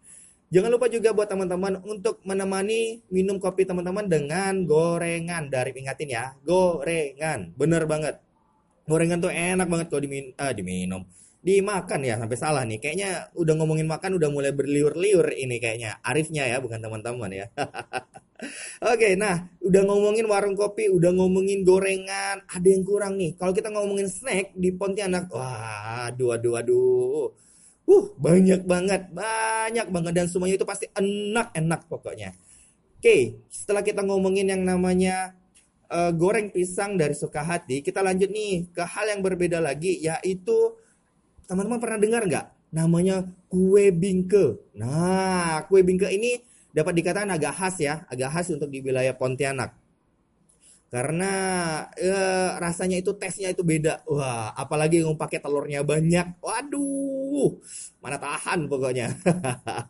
Jangan 0.49 0.73
lupa 0.73 0.88
juga 0.88 1.12
buat 1.12 1.28
teman-teman 1.28 1.85
untuk 1.85 2.25
menemani 2.25 3.05
minum 3.12 3.37
kopi 3.37 3.69
teman-teman 3.69 4.09
dengan 4.09 4.64
gorengan. 4.64 5.52
Dari 5.52 5.76
ingatin 5.76 6.09
ya, 6.09 6.33
gorengan. 6.40 7.52
Bener 7.52 7.85
banget. 7.85 8.17
Gorengan 8.88 9.21
tuh 9.21 9.28
enak 9.28 9.69
banget 9.69 9.87
kalau 9.93 10.00
dimin 10.00 10.33
ah, 10.40 10.57
diminum. 10.57 11.05
Dimakan 11.45 12.00
ya 12.00 12.17
sampai 12.17 12.38
salah 12.40 12.64
nih. 12.64 12.81
Kayaknya 12.81 13.28
udah 13.37 13.55
ngomongin 13.61 13.85
makan 13.85 14.17
udah 14.17 14.33
mulai 14.33 14.57
berliur-liur 14.57 15.37
ini 15.37 15.61
kayaknya. 15.61 16.00
Arifnya 16.00 16.49
ya 16.49 16.64
bukan 16.64 16.81
teman-teman 16.81 17.28
ya. 17.28 17.47
Oke, 18.93 19.19
nah 19.21 19.52
udah 19.61 19.83
ngomongin 19.85 20.25
warung 20.31 20.57
kopi, 20.57 20.87
udah 20.88 21.11
ngomongin 21.11 21.67
gorengan, 21.67 22.40
ada 22.47 22.69
yang 22.71 22.87
kurang 22.87 23.19
nih. 23.19 23.35
Kalau 23.35 23.50
kita 23.50 23.69
ngomongin 23.75 24.07
snack 24.07 24.55
di 24.55 24.71
Pontianak, 24.71 25.26
wah, 25.35 26.07
aduh, 26.07 26.38
aduh, 26.38 26.55
aduh. 26.55 27.48
Uh, 27.88 28.12
banyak 28.21 28.68
banget, 28.68 29.09
banyak 29.09 29.88
banget 29.88 30.12
dan 30.12 30.26
semuanya 30.28 30.61
itu 30.61 30.68
pasti 30.68 30.92
enak-enak 30.92 31.88
pokoknya. 31.88 32.37
Oke, 33.00 33.40
setelah 33.49 33.80
kita 33.80 34.04
ngomongin 34.04 34.52
yang 34.52 34.61
namanya 34.61 35.33
uh, 35.88 36.12
goreng 36.12 36.52
pisang 36.52 37.00
dari 37.00 37.16
Sukahati, 37.16 37.80
kita 37.80 38.04
lanjut 38.04 38.28
nih 38.28 38.68
ke 38.76 38.85
hal 38.85 39.09
yang 39.09 39.25
berbeda 39.25 39.57
lagi, 39.64 40.04
yaitu 40.04 40.76
teman-teman 41.49 41.80
pernah 41.80 41.97
dengar 41.97 42.23
nggak? 42.28 42.47
Namanya 42.76 43.25
kue 43.49 43.88
bingke. 43.88 44.61
Nah, 44.76 45.64
kue 45.64 45.80
bingke 45.80 46.12
ini 46.12 46.45
dapat 46.76 46.92
dikatakan 46.92 47.33
agak 47.33 47.57
khas 47.57 47.80
ya, 47.80 48.04
agak 48.12 48.28
khas 48.37 48.52
untuk 48.52 48.68
di 48.68 48.85
wilayah 48.85 49.16
Pontianak. 49.16 49.73
Karena 50.88 51.33
eh, 52.00 52.49
rasanya 52.61 52.97
itu 53.00 53.12
tesnya 53.16 53.52
itu 53.52 53.61
beda. 53.61 54.04
Wah, 54.09 54.57
apalagi 54.57 55.04
yang 55.04 55.16
pakai 55.21 55.40
telurnya 55.40 55.85
banyak. 55.85 56.40
Waduh, 56.40 57.08
mana 58.02 58.16
tahan 58.16 58.71
pokoknya. 58.71 59.14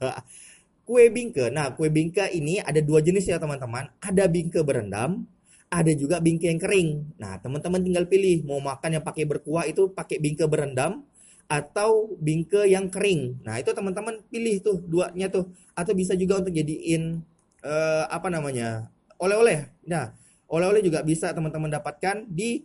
kue 0.89 1.05
bingke. 1.13 1.53
Nah, 1.53 1.77
kue 1.77 1.93
bingke 1.93 2.25
ini 2.33 2.61
ada 2.65 2.81
dua 2.81 3.05
jenis 3.05 3.29
ya 3.29 3.37
teman-teman. 3.37 3.93
Ada 4.01 4.25
bingke 4.27 4.65
berendam, 4.65 5.29
ada 5.69 5.93
juga 5.93 6.17
bingke 6.19 6.49
yang 6.49 6.61
kering. 6.61 7.19
Nah, 7.21 7.37
teman-teman 7.45 7.81
tinggal 7.85 8.05
pilih 8.09 8.45
mau 8.49 8.61
makan 8.61 9.01
yang 9.01 9.05
pakai 9.05 9.29
berkuah 9.29 9.69
itu 9.69 9.93
pakai 9.93 10.17
bingke 10.17 10.49
berendam 10.49 11.05
atau 11.49 12.17
bingke 12.17 12.65
yang 12.69 12.89
kering. 12.89 13.41
Nah, 13.45 13.61
itu 13.61 13.73
teman-teman 13.77 14.25
pilih 14.33 14.61
tuh 14.65 14.81
duanya 14.85 15.29
tuh 15.29 15.53
atau 15.77 15.93
bisa 15.93 16.17
juga 16.17 16.41
untuk 16.41 16.53
jadiin 16.57 17.21
uh, 17.65 18.05
apa 18.09 18.29
namanya? 18.33 18.89
oleh-oleh. 19.19 19.67
Nah, 19.85 20.15
oleh-oleh 20.49 20.81
juga 20.81 21.03
bisa 21.03 21.35
teman-teman 21.35 21.69
dapatkan 21.69 22.25
di 22.31 22.65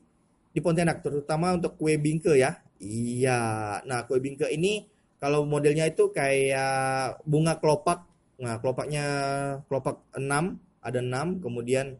di 0.53 0.59
Pontianak 0.61 1.01
terutama 1.01 1.57
untuk 1.57 1.75
kue 1.75 1.97
bingke 1.97 2.37
ya. 2.37 2.61
Iya. 2.83 3.39
Nah, 3.87 4.03
kue 4.03 4.19
bingke 4.19 4.51
ini 4.51 4.83
kalau 5.23 5.47
modelnya 5.47 5.87
itu 5.87 6.11
kayak 6.11 7.23
bunga 7.23 7.55
kelopak. 7.63 8.03
Nah, 8.43 8.59
kelopaknya 8.59 9.05
kelopak 9.71 10.03
6, 10.19 10.59
ada 10.83 10.99
6, 10.99 11.39
kemudian 11.39 11.95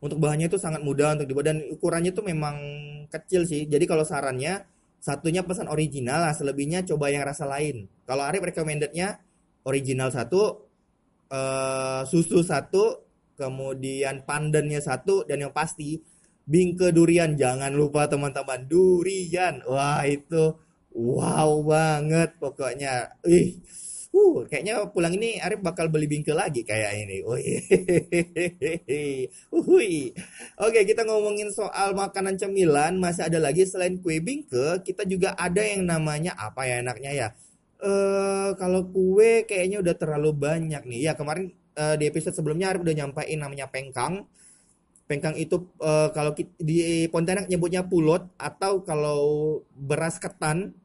untuk 0.00 0.16
bahannya 0.22 0.48
itu 0.48 0.56
sangat 0.56 0.80
mudah 0.80 1.18
untuk 1.18 1.28
dibuat 1.28 1.52
dan 1.52 1.58
ukurannya 1.68 2.16
itu 2.16 2.22
memang 2.24 2.56
kecil 3.12 3.44
sih. 3.44 3.68
Jadi 3.68 3.84
kalau 3.84 4.08
sarannya 4.08 4.64
satunya 4.98 5.46
pesan 5.46 5.70
original 5.70 6.26
lah 6.26 6.34
selebihnya 6.34 6.82
coba 6.82 7.10
yang 7.14 7.22
rasa 7.22 7.46
lain 7.46 7.86
kalau 8.02 8.26
Arif 8.26 8.42
recommendednya 8.42 9.22
original 9.62 10.10
satu 10.10 10.66
uh, 11.30 12.02
susu 12.02 12.42
satu 12.42 13.06
kemudian 13.38 14.26
pandannya 14.26 14.82
satu 14.82 15.22
dan 15.22 15.46
yang 15.46 15.54
pasti 15.54 16.02
bingke 16.48 16.88
durian 16.96 17.36
jangan 17.36 17.76
lupa 17.76 18.08
teman-teman 18.08 18.64
durian 18.64 19.60
wah 19.68 20.00
itu 20.08 20.56
wow 20.96 21.60
banget 21.60 22.32
pokoknya 22.40 23.12
ih 23.28 23.60
Uh, 24.08 24.40
kayaknya 24.48 24.88
pulang 24.88 25.12
ini 25.14 25.36
Arif 25.36 25.60
bakal 25.60 25.92
beli 25.92 26.08
bingke 26.08 26.32
lagi 26.32 26.64
kayak 26.64 27.06
ini. 27.06 27.20
Uhui. 29.52 30.16
Oke, 30.58 30.80
kita 30.88 31.04
ngomongin 31.04 31.52
soal 31.52 31.92
makanan 31.92 32.40
cemilan, 32.40 32.96
masih 32.96 33.28
ada 33.28 33.36
lagi 33.36 33.68
selain 33.68 34.00
kue 34.00 34.18
bingke, 34.24 34.80
kita 34.80 35.04
juga 35.04 35.36
ada 35.36 35.60
yang 35.60 35.84
namanya 35.84 36.32
apa 36.40 36.64
ya 36.64 36.80
enaknya 36.80 37.10
ya? 37.12 37.28
Eh, 37.78 38.50
kalau 38.56 38.88
kue 38.88 39.44
kayaknya 39.44 39.84
udah 39.84 39.94
terlalu 39.94 40.30
banyak 40.32 40.82
nih. 40.88 41.00
Ya, 41.06 41.12
kemarin 41.12 41.52
uh, 41.76 41.94
di 42.00 42.08
episode 42.08 42.32
sebelumnya 42.32 42.72
Arif 42.72 42.82
udah 42.88 42.96
nyampain 42.96 43.38
namanya 43.38 43.68
pengkang. 43.68 44.24
Pengkang 45.08 45.40
itu 45.40 45.72
uh, 45.80 46.12
kalau 46.12 46.36
di 46.60 47.08
Pontianak 47.08 47.48
nyebutnya 47.48 47.80
pulot 47.80 48.28
atau 48.36 48.84
kalau 48.84 49.20
beras 49.72 50.20
ketan 50.20 50.76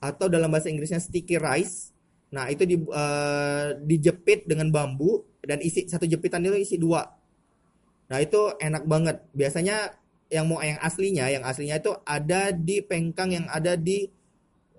atau 0.00 0.32
dalam 0.32 0.48
bahasa 0.48 0.72
Inggrisnya 0.72 1.00
sticky 1.00 1.36
rice 1.36 1.94
Nah, 2.34 2.50
itu 2.50 2.66
di, 2.66 2.76
uh, 2.90 3.78
dijepit 3.78 4.50
dengan 4.50 4.66
bambu 4.74 5.22
dan 5.46 5.62
isi 5.62 5.86
satu 5.86 6.02
jepitan 6.02 6.42
itu 6.42 6.58
isi 6.58 6.76
dua. 6.82 7.06
Nah, 8.10 8.18
itu 8.18 8.58
enak 8.58 8.90
banget. 8.90 9.22
Biasanya 9.30 9.94
yang 10.34 10.50
mau 10.50 10.58
yang 10.58 10.82
aslinya, 10.82 11.30
yang 11.30 11.46
aslinya 11.46 11.78
itu 11.78 11.94
ada 12.02 12.50
di 12.50 12.82
pengkang 12.82 13.30
yang 13.30 13.46
ada 13.46 13.78
di 13.78 14.10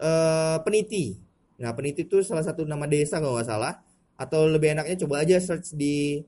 uh, 0.04 0.60
Peniti. 0.68 1.16
Nah, 1.64 1.72
Peniti 1.72 2.04
itu 2.04 2.20
salah 2.28 2.44
satu 2.44 2.68
nama 2.68 2.84
desa 2.92 3.24
kalau 3.24 3.40
nggak 3.40 3.48
salah. 3.48 3.80
Atau 4.20 4.52
lebih 4.52 4.76
enaknya 4.76 5.00
coba 5.08 5.24
aja 5.24 5.40
search 5.40 5.72
di 5.80 6.28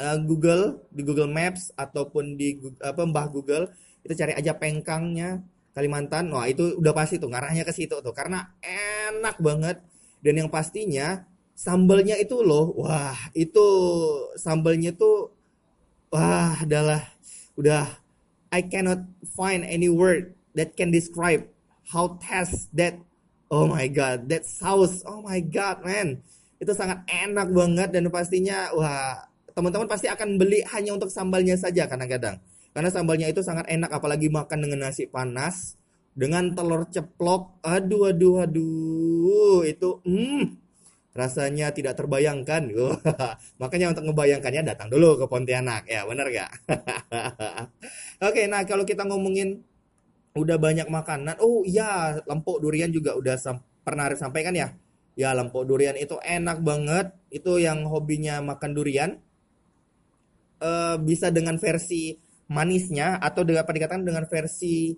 uh, 0.00 0.18
Google, 0.24 0.80
di 0.88 1.04
Google 1.04 1.28
Maps 1.28 1.68
ataupun 1.76 2.40
di 2.40 2.56
apa 2.80 3.04
Mbah 3.04 3.28
Google, 3.28 3.68
itu 4.00 4.16
cari 4.16 4.32
aja 4.32 4.56
pengkangnya 4.56 5.44
Kalimantan. 5.76 6.32
Wah, 6.34 6.48
itu 6.50 6.80
udah 6.80 6.90
pasti 6.96 7.20
tuh 7.20 7.30
ngarahnya 7.30 7.62
ke 7.62 7.70
situ 7.70 7.94
tuh 8.00 8.14
karena 8.16 8.56
enak 8.64 9.38
banget. 9.38 9.78
Dan 10.20 10.36
yang 10.36 10.50
pastinya 10.52 11.24
sambalnya 11.60 12.16
itu 12.16 12.40
loh 12.40 12.72
wah 12.72 13.16
itu 13.36 13.66
sambalnya 14.40 14.96
tuh 14.96 15.28
wah 16.08 16.56
adalah 16.56 17.04
udah 17.60 17.84
I 18.48 18.64
cannot 18.64 19.04
find 19.36 19.60
any 19.68 19.92
word 19.92 20.32
that 20.56 20.72
can 20.72 20.88
describe 20.88 21.44
how 21.92 22.16
taste 22.16 22.72
that 22.72 22.96
oh 23.52 23.68
my 23.68 23.92
god 23.92 24.32
that 24.32 24.48
sauce 24.48 25.04
oh 25.04 25.20
my 25.20 25.40
god 25.44 25.84
man. 25.84 26.24
Itu 26.60 26.76
sangat 26.76 27.08
enak 27.08 27.48
banget 27.56 27.88
dan 27.92 28.04
pastinya 28.12 28.68
wah 28.76 29.29
teman-teman 29.60 29.84
pasti 29.84 30.08
akan 30.08 30.40
beli 30.40 30.64
hanya 30.72 30.96
untuk 30.96 31.12
sambalnya 31.12 31.60
saja 31.60 31.84
kadang-kadang 31.84 32.40
karena 32.72 32.88
sambalnya 32.88 33.28
itu 33.28 33.44
sangat 33.44 33.68
enak 33.68 33.92
apalagi 33.92 34.32
makan 34.32 34.64
dengan 34.64 34.88
nasi 34.88 35.04
panas 35.04 35.76
dengan 36.16 36.56
telur 36.56 36.88
ceplok 36.88 37.60
aduh 37.60 38.08
aduh 38.08 38.48
aduh 38.48 39.60
itu 39.68 40.00
hmm 40.08 40.70
rasanya 41.10 41.74
tidak 41.74 41.98
terbayangkan. 41.98 42.70
Makanya 43.62 43.92
untuk 43.94 44.10
ngebayangkannya 44.10 44.62
datang 44.62 44.88
dulu 44.90 45.18
ke 45.18 45.26
Pontianak. 45.26 45.86
Ya, 45.90 46.06
benar 46.06 46.30
gak? 46.30 46.50
Oke, 48.26 48.46
nah 48.46 48.62
kalau 48.64 48.86
kita 48.86 49.04
ngomongin 49.06 49.62
udah 50.38 50.56
banyak 50.56 50.86
makanan. 50.86 51.36
Oh 51.42 51.66
iya, 51.66 52.22
lempuk 52.26 52.62
durian 52.62 52.90
juga 52.94 53.18
udah 53.18 53.34
sam 53.36 53.58
pernah 53.82 54.06
sampaikan 54.14 54.54
ya. 54.54 54.68
Ya, 55.18 55.34
lempuk 55.34 55.66
durian 55.66 55.98
itu 55.98 56.16
enak 56.22 56.62
banget. 56.62 57.10
Itu 57.34 57.58
yang 57.58 57.84
hobinya 57.90 58.38
makan 58.40 58.70
durian. 58.72 59.18
Uh, 60.60 61.00
bisa 61.00 61.32
dengan 61.32 61.56
versi 61.56 62.12
manisnya 62.52 63.16
atau 63.16 63.48
apa 63.48 63.72
dikatakan 63.72 64.04
dengan 64.04 64.28
versi 64.28 64.92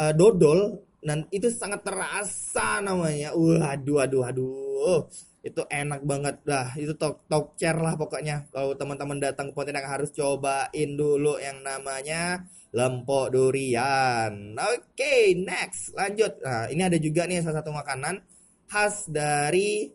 uh, 0.00 0.16
dodol 0.16 0.80
dan 1.04 1.28
itu 1.28 1.52
sangat 1.52 1.84
terasa 1.84 2.80
namanya. 2.80 3.36
Waduh, 3.36 3.98
aduh, 4.08 4.22
aduh 4.24 5.04
itu 5.42 5.62
enak 5.66 6.00
banget 6.06 6.36
dah. 6.46 6.70
Itu 6.78 6.94
top 6.94 7.26
top 7.26 7.58
chair 7.58 7.74
lah 7.74 7.98
pokoknya. 7.98 8.46
Kalau 8.54 8.78
teman-teman 8.78 9.18
datang 9.18 9.50
ke 9.50 9.54
Pontianak 9.58 9.86
harus 9.90 10.14
cobain 10.14 10.90
dulu 10.94 11.36
yang 11.42 11.60
namanya 11.66 12.46
lempok 12.70 13.34
durian. 13.34 14.54
Oke 14.54 14.94
okay, 14.94 15.34
next. 15.34 15.92
Lanjut. 15.98 16.38
Nah 16.46 16.70
ini 16.70 16.82
ada 16.86 16.96
juga 16.96 17.26
nih 17.26 17.42
salah 17.42 17.60
satu 17.60 17.74
makanan 17.74 18.22
khas 18.70 19.10
dari 19.10 19.90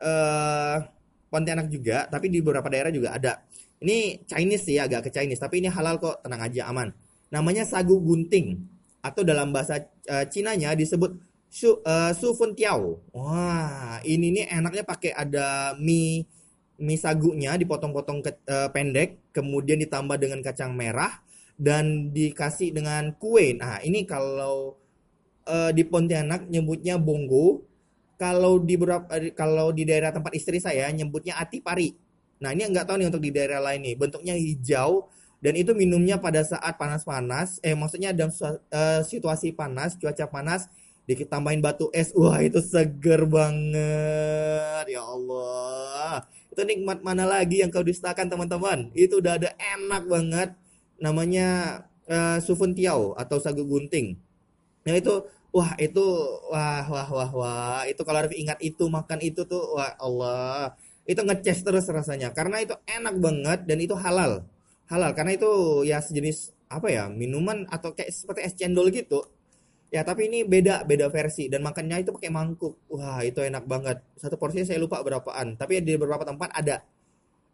uh, 0.00 0.78
Pontianak 1.26 1.66
juga 1.66 2.06
tapi 2.06 2.30
di 2.30 2.38
beberapa 2.38 2.70
daerah 2.70 2.94
juga 2.94 3.18
ada 3.18 3.42
ini 3.82 4.22
Chinese 4.28 4.68
sih 4.68 4.78
agak 4.78 5.08
ke 5.08 5.10
Chinese 5.10 5.42
tapi 5.42 5.64
ini 5.64 5.72
halal 5.72 5.98
kok 5.98 6.22
tenang 6.22 6.42
aja 6.44 6.70
aman 6.70 6.92
namanya 7.32 7.66
sagu 7.66 7.98
gunting 7.98 8.62
atau 9.04 9.20
dalam 9.20 9.52
bahasa 9.52 9.84
uh, 10.08 10.24
Cinanya 10.24 10.72
disebut 10.72 11.12
su, 11.54 11.70
uh, 11.84 12.10
su 12.16 12.32
fun 12.32 12.56
tiao. 12.56 13.04
Wah, 13.12 14.00
ini 14.02 14.34
nih 14.34 14.48
enaknya 14.48 14.82
pakai 14.82 15.12
ada 15.12 15.76
mie 15.76 16.24
mie 16.80 16.98
sagunya 16.98 17.54
dipotong-potong 17.54 18.18
ke, 18.24 18.32
uh, 18.50 18.72
pendek, 18.74 19.30
kemudian 19.30 19.78
ditambah 19.78 20.16
dengan 20.18 20.40
kacang 20.42 20.72
merah 20.74 21.22
dan 21.54 22.10
dikasih 22.10 22.74
dengan 22.74 23.14
kue. 23.14 23.54
Nah, 23.54 23.78
ini 23.84 24.02
kalau 24.02 24.74
uh, 25.46 25.70
di 25.70 25.86
Pontianak 25.86 26.50
nyebutnya 26.50 26.98
bongo, 26.98 27.62
kalau 28.18 28.58
di 28.58 28.74
beberapa 28.74 29.06
kalau 29.38 29.70
di 29.70 29.86
daerah 29.86 30.10
tempat 30.10 30.34
istri 30.34 30.58
saya 30.58 30.90
nyebutnya 30.90 31.38
atipari. 31.38 31.94
Nah, 32.44 32.52
ini 32.52 32.68
nggak 32.68 32.84
tahu 32.84 33.00
nih 33.00 33.08
untuk 33.08 33.24
di 33.24 33.32
daerah 33.32 33.64
lain 33.64 33.80
nih. 33.80 33.94
Bentuknya 33.96 34.36
hijau 34.36 35.08
dan 35.44 35.60
itu 35.60 35.76
minumnya 35.76 36.16
pada 36.16 36.40
saat 36.40 36.80
panas-panas, 36.80 37.60
eh 37.60 37.76
maksudnya 37.76 38.16
dalam 38.16 38.32
uh, 38.32 39.04
situasi 39.04 39.52
panas, 39.52 39.92
cuaca 40.00 40.24
panas 40.28 40.68
dikit 41.04 41.28
tambahin 41.28 41.60
batu 41.60 41.92
es. 41.92 42.16
Wah 42.16 42.40
itu 42.40 42.64
seger 42.64 43.28
banget. 43.28 44.84
Ya 44.88 45.04
Allah. 45.04 46.24
Itu 46.48 46.64
nikmat 46.64 47.04
mana 47.04 47.28
lagi 47.28 47.60
yang 47.60 47.68
kau 47.68 47.84
dustakan 47.84 48.32
teman-teman? 48.32 48.88
Itu 48.96 49.20
udah 49.20 49.36
ada 49.36 49.50
enak 49.60 50.02
banget. 50.08 50.48
Namanya 50.96 51.48
uh, 52.08 52.40
sufun 52.40 52.72
tiao 52.72 53.12
atau 53.12 53.36
sagu 53.36 53.68
gunting. 53.68 54.16
Nah 54.88 54.94
itu 54.96 55.28
wah 55.52 55.76
itu 55.76 56.04
wah 56.48 56.88
wah 56.88 57.08
wah 57.12 57.30
wah. 57.36 57.80
Itu 57.84 58.00
kalau 58.08 58.24
harus 58.24 58.32
ingat 58.32 58.56
itu 58.64 58.88
makan 58.88 59.20
itu 59.20 59.44
tuh 59.44 59.76
wah 59.76 59.92
Allah 60.00 60.72
itu 61.04 61.20
ngeces 61.20 61.60
terus 61.64 61.84
rasanya 61.88 62.32
karena 62.32 62.64
itu 62.64 62.74
enak 62.88 63.16
banget 63.20 63.58
dan 63.68 63.78
itu 63.80 63.94
halal 63.96 64.44
halal 64.88 65.10
karena 65.12 65.32
itu 65.36 65.50
ya 65.84 66.00
sejenis 66.00 66.52
apa 66.68 66.88
ya 66.88 67.04
minuman 67.12 67.68
atau 67.68 67.92
kayak 67.92 68.10
seperti 68.10 68.40
es 68.44 68.54
cendol 68.56 68.88
gitu 68.88 69.22
Ya 69.94 70.02
tapi 70.02 70.26
ini 70.26 70.42
beda 70.42 70.82
beda 70.82 71.06
versi 71.06 71.46
dan 71.46 71.62
makannya 71.62 72.02
itu 72.02 72.10
pakai 72.10 72.26
mangkuk. 72.26 72.90
Wah 72.90 73.22
itu 73.22 73.38
enak 73.38 73.62
banget. 73.62 74.02
Satu 74.18 74.34
porsi 74.34 74.66
saya 74.66 74.82
lupa 74.82 74.98
berapaan. 75.06 75.54
Tapi 75.54 75.86
di 75.86 75.94
beberapa 75.94 76.26
tempat 76.26 76.50
ada. 76.50 76.82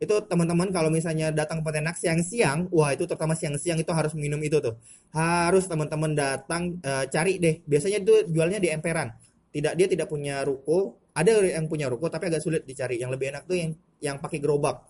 Itu 0.00 0.24
teman-teman 0.24 0.72
kalau 0.72 0.88
misalnya 0.88 1.28
datang 1.28 1.60
ke 1.60 1.68
Pontianak 1.68 2.00
siang-siang, 2.00 2.72
wah 2.72 2.96
itu 2.96 3.04
terutama 3.04 3.36
siang-siang 3.36 3.76
itu 3.84 3.92
harus 3.92 4.16
minum 4.16 4.40
itu 4.40 4.56
tuh. 4.56 4.72
Harus 5.12 5.68
teman-teman 5.68 6.16
datang 6.16 6.80
uh, 6.80 7.04
cari 7.12 7.36
deh. 7.36 7.60
Biasanya 7.68 8.00
itu 8.00 8.32
jualnya 8.32 8.56
di 8.56 8.72
emperan. 8.72 9.12
Tidak 9.52 9.76
dia 9.76 9.84
tidak 9.84 10.08
punya 10.08 10.40
ruko. 10.40 10.96
Ada 11.14 11.60
yang 11.60 11.66
punya 11.66 11.90
ruko 11.90 12.06
tapi 12.08 12.30
agak 12.30 12.42
sulit 12.44 12.62
dicari. 12.64 12.98
Yang 12.98 13.18
lebih 13.18 13.26
enak 13.34 13.42
tuh 13.48 13.56
yang 13.58 13.72
yang 14.00 14.16
pakai 14.18 14.38
gerobak. 14.38 14.86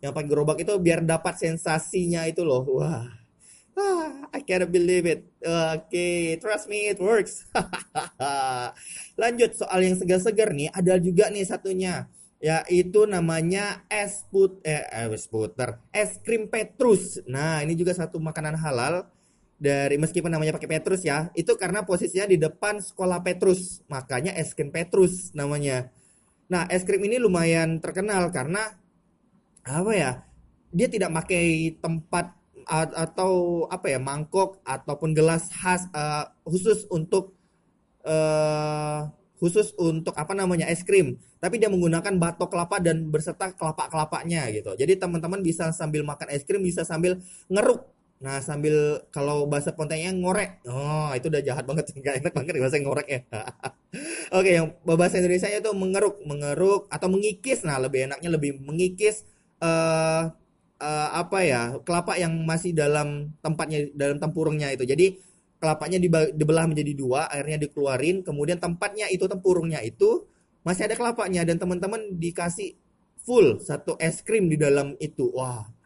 Yang 0.00 0.12
pakai 0.16 0.28
gerobak 0.28 0.58
itu 0.62 0.72
biar 0.80 1.04
dapat 1.04 1.36
sensasinya 1.36 2.24
itu 2.26 2.42
loh. 2.42 2.64
Wah 2.66 3.20
Ah, 3.80 4.28
I 4.34 4.40
can't 4.42 4.68
believe 4.68 5.06
it. 5.06 5.24
Oke, 5.40 5.88
okay, 5.88 6.18
trust 6.42 6.66
me, 6.66 6.90
it 6.90 6.98
works. 6.98 7.46
Lanjut 9.20 9.56
soal 9.56 9.80
yang 9.86 9.96
segar-segar 9.96 10.52
nih, 10.52 10.68
ada 10.74 10.98
juga 10.98 11.30
nih 11.30 11.46
satunya, 11.46 12.10
yaitu 12.42 13.06
namanya 13.06 13.86
es 13.86 14.26
put 14.28 14.60
eh 14.66 14.84
es 15.08 15.24
puter, 15.30 15.80
es 15.94 16.18
krim 16.20 16.50
Petrus. 16.50 17.22
Nah, 17.30 17.62
ini 17.62 17.78
juga 17.78 17.94
satu 17.94 18.18
makanan 18.20 18.58
halal 18.58 19.06
dari 19.60 20.00
meskipun 20.00 20.32
namanya 20.32 20.56
pakai 20.56 20.80
Petrus 20.80 21.04
ya, 21.04 21.28
itu 21.36 21.52
karena 21.60 21.84
posisinya 21.84 22.24
di 22.24 22.40
depan 22.40 22.80
sekolah 22.80 23.20
Petrus, 23.20 23.84
makanya 23.92 24.32
es 24.32 24.56
krim 24.56 24.72
Petrus 24.72 25.36
namanya. 25.36 25.92
Nah, 26.48 26.64
es 26.72 26.80
krim 26.88 27.04
ini 27.04 27.20
lumayan 27.20 27.76
terkenal 27.76 28.32
karena 28.32 28.80
apa 29.68 29.92
ya? 29.92 30.12
Dia 30.72 30.88
tidak 30.88 31.12
pakai 31.12 31.76
tempat 31.76 32.40
atau 32.70 33.66
apa 33.68 33.90
ya 33.90 33.98
mangkok 34.00 34.62
ataupun 34.64 35.12
gelas 35.12 35.50
khas 35.50 35.90
uh, 35.90 36.30
khusus 36.46 36.86
untuk 36.88 37.34
uh, 38.06 39.10
khusus 39.40 39.72
untuk 39.80 40.14
apa 40.14 40.36
namanya 40.36 40.68
es 40.68 40.84
krim 40.84 41.16
tapi 41.40 41.56
dia 41.56 41.72
menggunakan 41.72 42.20
batok 42.20 42.52
kelapa 42.52 42.76
dan 42.78 43.08
berserta 43.08 43.50
kelapa 43.56 43.88
kelapanya 43.88 44.46
gitu 44.52 44.76
jadi 44.76 45.00
teman-teman 45.00 45.40
bisa 45.40 45.72
sambil 45.72 46.04
makan 46.04 46.28
es 46.30 46.44
krim 46.44 46.62
bisa 46.62 46.84
sambil 46.84 47.18
ngeruk 47.48 47.88
nah 48.20 48.36
sambil 48.44 49.00
kalau 49.08 49.48
bahasa 49.48 49.72
pontengnya 49.72 50.12
ngorek. 50.12 50.60
Oh 50.68 51.08
itu 51.16 51.32
udah 51.32 51.40
jahat 51.40 51.64
banget. 51.64 51.88
Nggak 52.00 52.14
enak 52.20 52.32
banget 52.36 52.52
bahasa 52.60 52.76
ngorek 52.76 53.08
ya. 53.08 53.20
Oke 54.38 54.50
yang 54.60 54.76
bahasa 54.84 55.16
Indonesia 55.18 55.48
itu 55.48 55.70
mengeruk 55.72 56.20
mengeruk 56.28 56.86
atau 56.92 57.08
mengikis. 57.08 57.64
Nah 57.64 57.80
lebih 57.80 58.12
enaknya 58.12 58.28
lebih 58.28 58.60
mengikis 58.60 59.24
uh, 59.64 60.28
uh, 60.76 61.08
apa 61.16 61.38
ya 61.48 61.62
kelapa 61.80 62.20
yang 62.20 62.36
masih 62.44 62.76
dalam 62.76 63.32
tempatnya 63.40 63.88
dalam 63.96 64.20
tempurungnya 64.20 64.68
itu. 64.76 64.84
Jadi 64.84 65.16
kelapanya 65.56 65.96
dibelah 66.36 66.68
menjadi 66.68 66.92
dua 66.96 67.28
airnya 67.32 67.60
dikeluarin 67.60 68.24
kemudian 68.24 68.56
tempatnya 68.56 69.08
itu 69.12 69.28
tempurungnya 69.28 69.80
itu 69.80 70.28
masih 70.60 70.92
ada 70.92 70.94
kelapanya. 70.94 71.40
Dan 71.48 71.56
teman-teman 71.56 72.20
dikasih 72.20 72.76
full 73.24 73.64
satu 73.64 73.96
es 73.96 74.20
krim 74.20 74.52
di 74.52 74.60
dalam 74.60 74.92
itu. 75.00 75.24
Wah 75.32 75.79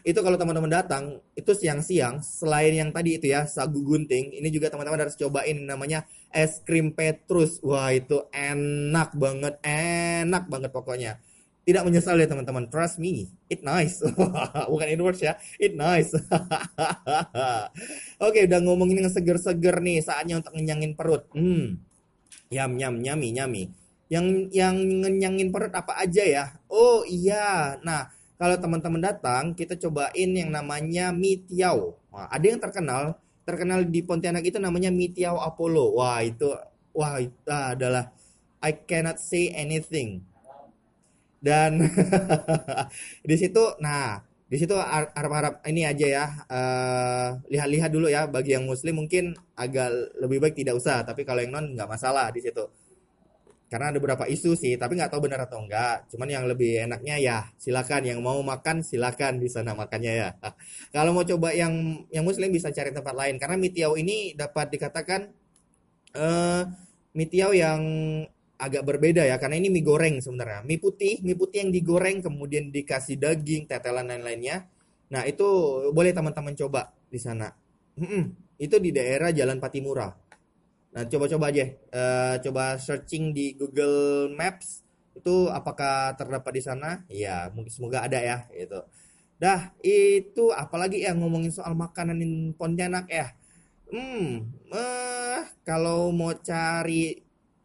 itu 0.00 0.18
kalau 0.24 0.40
teman-teman 0.40 0.72
datang 0.72 1.20
itu 1.36 1.52
siang-siang 1.52 2.24
selain 2.24 2.72
yang 2.72 2.90
tadi 2.90 3.20
itu 3.20 3.28
ya 3.28 3.44
sagu 3.44 3.80
gunting 3.84 4.32
ini 4.32 4.48
juga 4.48 4.72
teman-teman 4.72 5.04
harus 5.04 5.16
cobain 5.20 5.56
namanya 5.62 6.08
es 6.32 6.64
krim 6.64 6.96
Petrus 6.96 7.60
wah 7.60 7.92
itu 7.92 8.24
enak 8.32 9.12
banget 9.14 9.60
enak 9.64 10.48
banget 10.48 10.70
pokoknya 10.72 11.20
tidak 11.62 11.82
menyesal 11.86 12.18
ya 12.18 12.26
teman-teman. 12.26 12.66
Trust 12.66 12.98
me, 12.98 13.30
it 13.46 13.62
nice. 13.62 14.02
Bukan 14.70 14.88
it 14.90 14.98
works 14.98 15.22
ya, 15.22 15.38
it 15.62 15.78
nice. 15.78 16.10
Oke, 18.26 18.50
udah 18.50 18.60
ngomongin 18.66 19.02
yang 19.02 19.10
seger-seger 19.10 19.78
nih, 19.78 20.02
saatnya 20.02 20.42
untuk 20.42 20.58
ngenyangin 20.58 20.98
perut. 20.98 21.30
Hmm, 21.30 21.78
yam 22.50 22.74
yam 22.78 22.98
nyami 22.98 23.28
nyami. 23.30 23.62
Yang 24.10 24.26
yang 24.52 24.76
ngenyangin 24.76 25.48
perut 25.54 25.72
apa 25.72 26.02
aja 26.02 26.22
ya? 26.26 26.44
Oh 26.68 27.06
iya, 27.06 27.78
nah 27.86 28.10
kalau 28.42 28.56
teman-teman 28.58 28.98
datang, 28.98 29.54
kita 29.54 29.78
cobain 29.78 30.30
yang 30.34 30.50
namanya 30.50 31.14
mie 31.14 31.46
tiao. 31.46 31.94
Nah, 32.10 32.26
ada 32.26 32.42
yang 32.42 32.58
terkenal, 32.58 33.14
terkenal 33.46 33.86
di 33.86 34.02
Pontianak 34.02 34.42
itu 34.42 34.58
namanya 34.58 34.90
mie 34.90 35.14
tiao 35.14 35.38
Apollo. 35.38 35.94
Wah 35.94 36.18
itu, 36.26 36.50
wah 36.90 37.22
itu 37.22 37.46
adalah 37.46 38.10
I 38.58 38.74
cannot 38.74 39.22
say 39.22 39.54
anything 39.54 40.26
dan 41.42 41.82
di 43.28 43.34
situ 43.34 43.74
nah 43.82 44.22
di 44.46 44.56
situ 44.60 44.78
harap-harap 44.78 45.58
ini 45.66 45.82
aja 45.82 46.06
ya 46.06 46.26
uh, 46.46 47.28
lihat-lihat 47.50 47.90
dulu 47.90 48.06
ya 48.06 48.30
bagi 48.30 48.54
yang 48.54 48.68
muslim 48.68 49.02
mungkin 49.02 49.34
agak 49.58 49.90
lebih 50.22 50.38
baik 50.38 50.54
tidak 50.54 50.78
usah 50.78 51.02
tapi 51.02 51.26
kalau 51.26 51.42
yang 51.42 51.50
non 51.50 51.74
nggak 51.74 51.90
masalah 51.90 52.30
di 52.30 52.38
situ 52.38 52.62
karena 53.72 53.88
ada 53.88 53.96
beberapa 53.96 54.28
isu 54.28 54.52
sih 54.52 54.76
tapi 54.76 55.00
nggak 55.00 55.08
tahu 55.08 55.24
benar 55.24 55.48
atau 55.48 55.64
enggak 55.64 56.04
cuman 56.12 56.28
yang 56.28 56.44
lebih 56.44 56.84
enaknya 56.84 57.16
ya 57.16 57.38
silakan 57.56 58.04
yang 58.04 58.20
mau 58.20 58.36
makan 58.44 58.84
silakan 58.84 59.40
di 59.40 59.48
sana 59.48 59.72
makannya 59.72 60.12
ya 60.12 60.28
kalau 60.94 61.16
mau 61.16 61.24
coba 61.24 61.56
yang 61.56 62.04
yang 62.12 62.28
muslim 62.28 62.52
bisa 62.52 62.68
cari 62.68 62.92
tempat 62.92 63.16
lain 63.16 63.40
karena 63.40 63.56
mitiau 63.56 63.96
ini 63.96 64.36
dapat 64.36 64.76
dikatakan 64.76 65.32
uh, 66.20 66.68
mitiau 67.16 67.56
yang 67.56 67.80
agak 68.62 68.86
berbeda 68.86 69.26
ya 69.26 69.42
karena 69.42 69.58
ini 69.58 69.74
mie 69.74 69.82
goreng 69.82 70.22
sebenarnya. 70.22 70.62
Mie 70.62 70.78
putih, 70.78 71.18
mie 71.26 71.34
putih 71.34 71.66
yang 71.66 71.74
digoreng 71.74 72.22
kemudian 72.22 72.70
dikasih 72.70 73.18
daging, 73.18 73.66
tetelan 73.66 74.06
dan 74.06 74.22
lainnya. 74.22 74.70
Nah, 75.10 75.26
itu 75.26 75.44
boleh 75.90 76.14
teman-teman 76.14 76.54
coba 76.54 76.94
di 77.10 77.18
sana. 77.18 77.50
Hmm, 77.98 78.32
itu 78.56 78.76
di 78.78 78.94
daerah 78.94 79.34
Jalan 79.34 79.58
Patimura. 79.58 80.21
Nah, 80.92 81.04
coba-coba 81.08 81.48
aja. 81.52 81.64
Uh, 81.88 82.34
coba 82.44 82.76
searching 82.76 83.32
di 83.32 83.56
Google 83.56 84.28
Maps 84.36 84.84
Itu 85.12 85.52
apakah 85.52 86.16
terdapat 86.16 86.52
di 86.56 86.62
sana? 86.64 87.04
Ya, 87.12 87.52
mungkin 87.52 87.68
semoga 87.72 88.00
ada 88.04 88.16
ya 88.16 88.48
gitu. 88.56 88.80
Dah, 89.36 89.74
itu 89.84 90.44
apalagi 90.56 91.04
ya 91.04 91.12
ngomongin 91.18 91.52
soal 91.52 91.74
makanan 91.76 92.16
di 92.22 92.28
Pontianak 92.56 93.06
ya. 93.12 93.26
Hmm, 93.92 94.48
eh, 94.72 95.40
kalau 95.68 96.10
mau 96.16 96.32
cari 96.40 97.20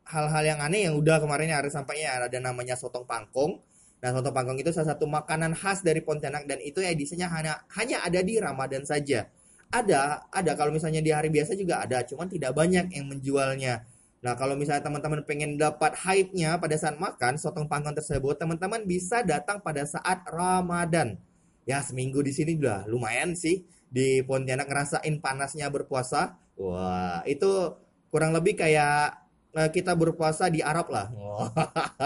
hal-hal 0.07 0.43
yang 0.43 0.59
aneh 0.63 0.87
yang 0.87 0.95
udah 0.99 1.17
kemarin 1.23 1.51
ya 1.51 1.57
ada 1.63 1.71
sampainya 1.71 2.07
ada 2.27 2.39
namanya 2.39 2.75
sotong 2.79 3.05
pangkong. 3.07 3.59
Nah, 4.03 4.09
sotong 4.15 4.35
pangkong 4.35 4.59
itu 4.61 4.71
salah 4.75 4.95
satu 4.95 5.05
makanan 5.07 5.55
khas 5.57 5.79
dari 5.87 6.01
Pontianak 6.03 6.43
dan 6.49 6.59
itu 6.63 6.79
edisinya 6.83 7.27
hanya 7.35 7.53
hanya 7.79 8.03
ada 8.07 8.19
di 8.23 8.35
Ramadan 8.39 8.83
saja. 8.87 9.27
Ada, 9.67 10.31
ada 10.31 10.51
kalau 10.55 10.71
misalnya 10.71 11.03
di 11.03 11.11
hari 11.11 11.27
biasa 11.27 11.53
juga 11.59 11.83
ada, 11.83 12.03
cuman 12.07 12.31
tidak 12.31 12.55
banyak 12.55 12.87
yang 12.91 13.05
menjualnya. 13.11 13.83
Nah, 14.23 14.33
kalau 14.33 14.55
misalnya 14.57 14.81
teman-teman 14.81 15.21
pengen 15.27 15.59
dapat 15.59 15.93
hype-nya 15.93 16.57
pada 16.57 16.75
saat 16.79 16.95
makan 16.97 17.35
sotong 17.35 17.67
pangkong 17.67 17.93
tersebut, 17.93 18.39
teman-teman 18.39 18.87
bisa 18.87 19.21
datang 19.21 19.59
pada 19.59 19.83
saat 19.83 20.23
Ramadan 20.25 21.19
ya 21.67 21.83
seminggu 21.83 22.23
di 22.23 22.31
sini 22.31 22.55
udah 22.55 22.87
lumayan 22.87 23.35
sih 23.35 23.67
di 23.91 24.23
Pontianak 24.23 24.71
ngerasain 24.71 25.19
panasnya 25.19 25.67
berpuasa. 25.67 26.39
Wah, 26.57 27.21
itu 27.27 27.75
kurang 28.09 28.31
lebih 28.31 28.55
kayak 28.57 29.19
eh, 29.53 29.69
kita 29.69 29.93
berpuasa 29.93 30.47
di 30.47 30.63
Arab 30.63 30.87
lah. 30.89 31.11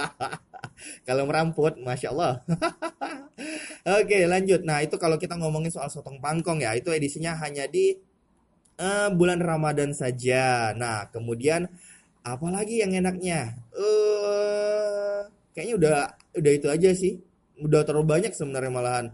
kalau 1.08 1.30
meramput, 1.30 1.78
masya 1.80 2.10
Allah. 2.12 2.41
Oke, 3.81 4.29
lanjut. 4.29 4.61
Nah, 4.61 4.85
itu 4.85 4.95
kalau 5.01 5.17
kita 5.17 5.33
ngomongin 5.41 5.73
soal 5.73 5.89
sotong 5.89 6.21
pangkong 6.21 6.61
ya, 6.61 6.77
itu 6.77 6.93
edisinya 6.93 7.33
hanya 7.41 7.65
di 7.65 7.97
uh, 8.77 9.09
bulan 9.09 9.41
Ramadan 9.41 9.89
saja. 9.97 10.69
Nah, 10.77 11.09
kemudian 11.09 11.65
apalagi 12.21 12.85
yang 12.85 12.93
enaknya? 12.93 13.57
Uh, 13.73 15.25
kayaknya 15.57 15.75
udah 15.81 15.93
udah 16.37 16.51
itu 16.53 16.67
aja 16.69 16.89
sih. 16.93 17.25
Udah 17.57 17.81
terlalu 17.81 18.05
banyak 18.21 18.33
sebenarnya 18.37 18.69
malahan. 18.69 19.05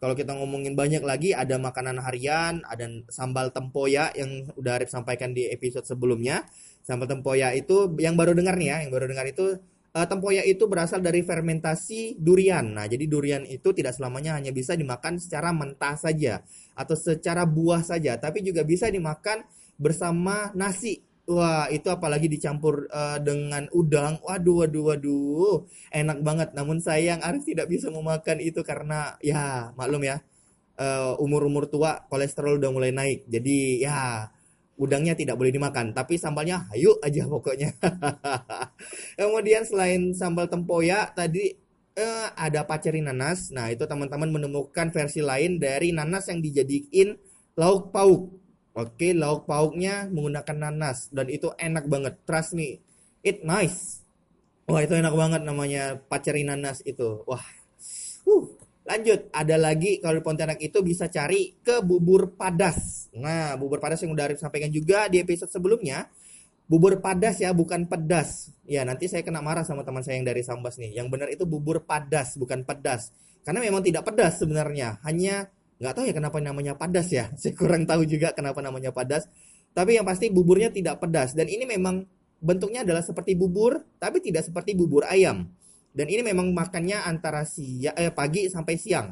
Kalau 0.00 0.16
kita 0.16 0.32
ngomongin 0.32 0.76
banyak 0.76 1.04
lagi, 1.04 1.36
ada 1.36 1.60
makanan 1.60 2.00
harian, 2.00 2.64
ada 2.64 2.88
sambal 3.12 3.52
tempoyak 3.52 4.16
yang 4.16 4.48
udah 4.56 4.80
Arif 4.80 4.88
sampaikan 4.88 5.36
di 5.36 5.48
episode 5.48 5.84
sebelumnya. 5.84 6.48
Sambal 6.84 7.08
tempoyak 7.08 7.52
itu 7.56 7.88
yang 8.00 8.16
baru 8.16 8.32
dengar 8.32 8.56
nih 8.56 8.68
ya, 8.68 8.76
yang 8.84 8.92
baru 8.92 9.12
dengar 9.12 9.28
itu 9.28 9.60
uh, 9.94 10.06
tempoyak 10.06 10.46
itu 10.46 10.64
berasal 10.70 11.02
dari 11.02 11.22
fermentasi 11.22 12.18
durian. 12.18 12.76
Nah, 12.76 12.86
jadi 12.86 13.04
durian 13.06 13.42
itu 13.46 13.70
tidak 13.74 13.94
selamanya 13.94 14.38
hanya 14.38 14.54
bisa 14.54 14.78
dimakan 14.78 15.18
secara 15.18 15.50
mentah 15.50 15.96
saja 15.98 16.42
atau 16.74 16.94
secara 16.94 17.46
buah 17.46 17.82
saja, 17.82 18.16
tapi 18.18 18.42
juga 18.46 18.62
bisa 18.62 18.86
dimakan 18.88 19.44
bersama 19.80 20.52
nasi 20.52 21.02
Wah, 21.30 21.70
itu 21.70 21.86
apalagi 21.86 22.26
dicampur 22.26 22.90
uh, 22.90 23.22
dengan 23.22 23.70
udang. 23.70 24.18
Waduh, 24.18 24.66
waduh, 24.66 24.82
waduh. 24.90 25.56
Enak 25.94 26.26
banget. 26.26 26.48
Namun 26.58 26.82
sayang 26.82 27.22
Arif 27.22 27.46
tidak 27.46 27.70
bisa 27.70 27.86
memakan 27.86 28.42
itu 28.42 28.66
karena 28.66 29.14
ya 29.22 29.70
maklum 29.78 30.02
ya. 30.02 30.18
Uh, 30.74 31.14
umur-umur 31.22 31.70
tua 31.70 32.02
kolesterol 32.10 32.58
udah 32.58 32.74
mulai 32.74 32.90
naik. 32.90 33.30
Jadi 33.30 33.78
ya 33.78 34.26
udangnya 34.80 35.12
tidak 35.12 35.36
boleh 35.36 35.52
dimakan. 35.52 35.92
Tapi 35.92 36.16
sambalnya 36.16 36.64
ayo 36.72 36.96
aja 37.04 37.28
pokoknya. 37.28 37.76
Kemudian 39.20 39.68
selain 39.68 40.16
sambal 40.16 40.48
tempoyak 40.48 41.12
tadi 41.12 41.52
uh, 42.00 42.32
ada 42.32 42.64
paceri 42.64 43.04
nanas. 43.04 43.52
Nah, 43.52 43.68
itu 43.68 43.84
teman-teman 43.84 44.32
menemukan 44.32 44.88
versi 44.88 45.20
lain 45.20 45.60
dari 45.60 45.92
nanas 45.92 46.32
yang 46.32 46.40
dijadiin 46.40 47.12
lauk 47.60 47.92
pauk. 47.92 48.40
Oke, 48.72 49.12
lauk 49.12 49.44
pauknya 49.44 50.08
menggunakan 50.08 50.56
nanas 50.56 51.12
dan 51.12 51.28
itu 51.28 51.52
enak 51.60 51.84
banget. 51.84 52.16
Trust 52.24 52.56
me, 52.56 52.80
it 53.20 53.44
nice. 53.44 54.00
Wah, 54.70 54.80
itu 54.80 54.96
enak 54.96 55.12
banget 55.12 55.42
namanya 55.44 55.98
paceri 55.98 56.46
nanas 56.46 56.80
itu. 56.88 57.26
Wah. 57.28 57.42
Huh. 58.24 58.46
Lanjut, 58.80 59.28
ada 59.30 59.56
lagi 59.60 60.00
kalau 60.00 60.18
di 60.18 60.24
Pontianak 60.24 60.58
itu 60.58 60.80
bisa 60.80 61.06
cari 61.06 61.52
ke 61.60 61.84
bubur 61.84 62.32
padas. 62.34 63.08
Nah, 63.12 63.54
bubur 63.60 63.76
padas 63.78 64.00
yang 64.00 64.16
udah 64.16 64.24
Arif 64.30 64.40
sampaikan 64.40 64.72
juga 64.72 65.06
di 65.06 65.20
episode 65.20 65.52
sebelumnya. 65.52 66.08
Bubur 66.64 67.02
padas 67.02 67.42
ya, 67.42 67.52
bukan 67.52 67.84
pedas. 67.86 68.54
Ya, 68.64 68.86
nanti 68.86 69.10
saya 69.10 69.20
kena 69.26 69.42
marah 69.42 69.66
sama 69.66 69.84
teman 69.84 70.00
saya 70.00 70.16
yang 70.22 70.26
dari 70.26 70.40
Sambas 70.40 70.78
nih. 70.80 70.96
Yang 70.96 71.06
benar 71.12 71.28
itu 71.28 71.44
bubur 71.44 71.84
padas, 71.84 72.38
bukan 72.40 72.62
pedas. 72.64 73.12
Karena 73.44 73.60
memang 73.60 73.84
tidak 73.84 74.06
pedas 74.06 74.38
sebenarnya. 74.40 75.02
Hanya 75.04 75.50
nggak 75.80 75.94
tahu 75.96 76.04
ya 76.04 76.14
kenapa 76.14 76.38
namanya 76.44 76.76
padas 76.76 77.08
ya 77.08 77.32
saya 77.40 77.56
kurang 77.56 77.88
tahu 77.88 78.04
juga 78.04 78.36
kenapa 78.36 78.60
namanya 78.60 78.92
padas 78.92 79.26
tapi 79.72 79.96
yang 79.96 80.04
pasti 80.04 80.28
buburnya 80.28 80.68
tidak 80.68 81.00
pedas 81.00 81.32
dan 81.32 81.48
ini 81.48 81.64
memang 81.64 82.04
bentuknya 82.40 82.84
adalah 82.84 83.00
seperti 83.00 83.32
bubur 83.32 83.80
tapi 83.96 84.20
tidak 84.20 84.44
seperti 84.44 84.76
bubur 84.76 85.08
ayam 85.08 85.48
dan 85.90 86.06
ini 86.06 86.22
memang 86.22 86.54
makannya 86.54 87.02
antara 87.02 87.42
siang 87.42 87.94
eh, 87.98 88.14
pagi 88.14 88.46
sampai 88.46 88.74
siang. 88.78 89.10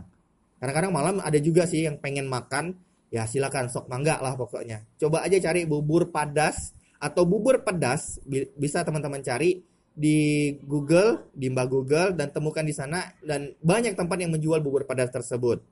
Kadang-kadang 0.59 0.93
malam 0.95 1.15
ada 1.23 1.39
juga 1.39 1.67
sih 1.67 1.87
yang 1.87 1.99
pengen 1.99 2.27
makan. 2.31 2.75
Ya 3.09 3.25
silakan 3.25 3.73
sok 3.73 3.89
mangga 3.89 4.21
lah 4.21 4.37
pokoknya. 4.37 4.85
Coba 5.01 5.25
aja 5.25 5.41
cari 5.41 5.65
bubur 5.65 6.13
padas 6.13 6.77
atau 7.01 7.25
bubur 7.25 7.65
pedas. 7.65 8.21
Bisa 8.59 8.85
teman-teman 8.85 9.25
cari 9.25 9.65
di 9.99 10.55
Google 10.63 11.27
di 11.35 11.51
Mbak 11.51 11.67
Google 11.67 12.09
dan 12.15 12.31
temukan 12.31 12.63
di 12.63 12.75
sana. 12.75 13.11
Dan 13.23 13.55
banyak 13.59 13.97
tempat 13.97 14.19
yang 14.21 14.35
menjual 14.35 14.61
bubur 14.61 14.85
padas 14.85 15.09
tersebut. 15.11 15.63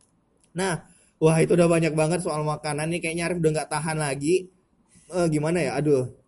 Nah, 0.56 0.86
wah 1.20 1.36
itu 1.38 1.54
udah 1.54 1.68
banyak 1.68 1.92
banget 1.92 2.24
soal 2.24 2.42
makanan 2.46 2.88
nih. 2.90 3.00
Kayaknya 3.04 3.24
Arif 3.30 3.38
udah 3.42 3.52
nggak 3.62 3.70
tahan 3.70 3.98
lagi. 4.00 4.48
Uh, 5.12 5.28
gimana 5.30 5.60
ya? 5.60 5.78
Aduh. 5.78 6.25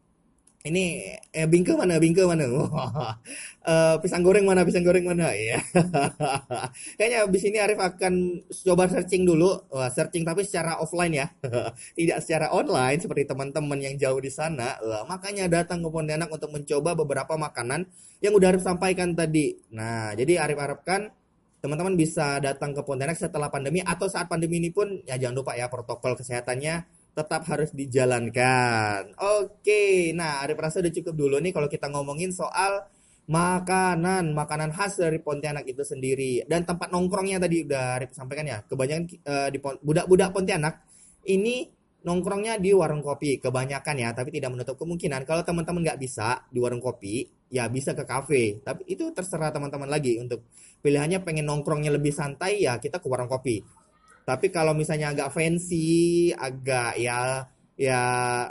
Ini 0.59 1.15
eh 1.31 1.47
bingke 1.47 1.79
mana? 1.79 2.03
Bingke 2.03 2.27
mana? 2.27 2.43
uh, 2.51 3.95
pisang 4.03 4.27
goreng 4.27 4.43
mana? 4.43 4.67
Pisang 4.67 4.83
goreng 4.83 5.07
mana? 5.07 5.31
Ya. 5.39 5.63
kayaknya 6.99 7.23
abis 7.31 7.47
ini 7.47 7.63
Arif 7.63 7.79
akan 7.79 8.43
coba 8.67 8.91
searching 8.91 9.23
dulu. 9.23 9.55
Wah, 9.71 9.87
searching 9.87 10.27
tapi 10.27 10.43
secara 10.43 10.83
offline 10.83 11.15
ya. 11.15 11.27
Tidak 11.99 12.19
secara 12.19 12.51
online 12.51 12.99
seperti 12.99 13.31
teman-teman 13.31 13.79
yang 13.79 13.95
jauh 13.95 14.19
di 14.19 14.35
sana. 14.35 14.75
Wah, 14.83 15.07
makanya 15.07 15.47
datang 15.47 15.79
ke 15.79 15.89
Pontianak 15.95 16.27
untuk 16.27 16.51
mencoba 16.51 16.99
beberapa 16.99 17.39
makanan 17.39 17.87
yang 18.19 18.35
udah 18.35 18.51
Arif 18.51 18.67
sampaikan 18.67 19.15
tadi. 19.15 19.55
Nah, 19.71 20.11
jadi 20.19 20.43
Arif 20.43 20.59
harapkan 20.59 21.15
teman-teman 21.63 21.95
bisa 21.95 22.43
datang 22.43 22.75
ke 22.75 22.83
Pontianak 22.83 23.15
setelah 23.15 23.47
pandemi 23.47 23.79
atau 23.83 24.11
saat 24.11 24.27
pandemi 24.27 24.59
ini 24.59 24.75
pun 24.75 24.91
ya 25.07 25.15
jangan 25.19 25.39
lupa 25.39 25.55
ya 25.55 25.71
protokol 25.71 26.19
kesehatannya 26.19 26.98
tetap 27.19 27.43
harus 27.51 27.75
dijalankan. 27.75 29.19
Oke, 29.19 30.15
nah 30.15 30.39
ada 30.39 30.55
perasa 30.55 30.79
udah 30.79 30.95
cukup 30.95 31.15
dulu 31.19 31.37
nih 31.43 31.51
kalau 31.51 31.67
kita 31.67 31.91
ngomongin 31.91 32.31
soal 32.31 32.87
makanan, 33.27 34.31
makanan 34.39 34.71
khas 34.71 35.03
dari 35.03 35.19
Pontianak 35.19 35.67
itu 35.67 35.83
sendiri 35.83 36.47
dan 36.47 36.63
tempat 36.63 36.95
nongkrongnya 36.95 37.43
tadi 37.43 37.67
udah 37.67 37.99
Arif 37.99 38.15
sampaikan 38.15 38.47
ya. 38.47 38.59
Kebanyakan 38.63 39.03
uh, 39.27 39.49
di 39.51 39.59
budak-budak 39.59 40.31
Pontianak 40.31 40.87
ini 41.27 41.67
nongkrongnya 42.07 42.63
di 42.63 42.71
warung 42.71 43.03
kopi 43.03 43.43
kebanyakan 43.43 43.97
ya, 43.99 44.15
tapi 44.15 44.31
tidak 44.31 44.55
menutup 44.55 44.79
kemungkinan 44.79 45.27
kalau 45.27 45.43
teman-teman 45.43 45.83
nggak 45.83 45.99
bisa 45.99 46.47
di 46.49 46.63
warung 46.63 46.79
kopi, 46.79 47.27
ya 47.51 47.67
bisa 47.67 47.99
ke 47.99 48.07
kafe. 48.07 48.63
Tapi 48.63 48.87
itu 48.87 49.11
terserah 49.11 49.51
teman-teman 49.51 49.91
lagi 49.91 50.23
untuk 50.23 50.47
pilihannya 50.79 51.27
pengen 51.27 51.51
nongkrongnya 51.51 51.91
lebih 51.91 52.15
santai 52.15 52.63
ya 52.63 52.79
kita 52.79 53.03
ke 53.03 53.07
warung 53.11 53.27
kopi 53.27 53.59
tapi 54.29 54.53
kalau 54.53 54.77
misalnya 54.77 55.17
agak 55.17 55.33
fancy 55.33 56.37
agak 56.37 57.01
ya 57.01 57.49
ya 57.81 58.03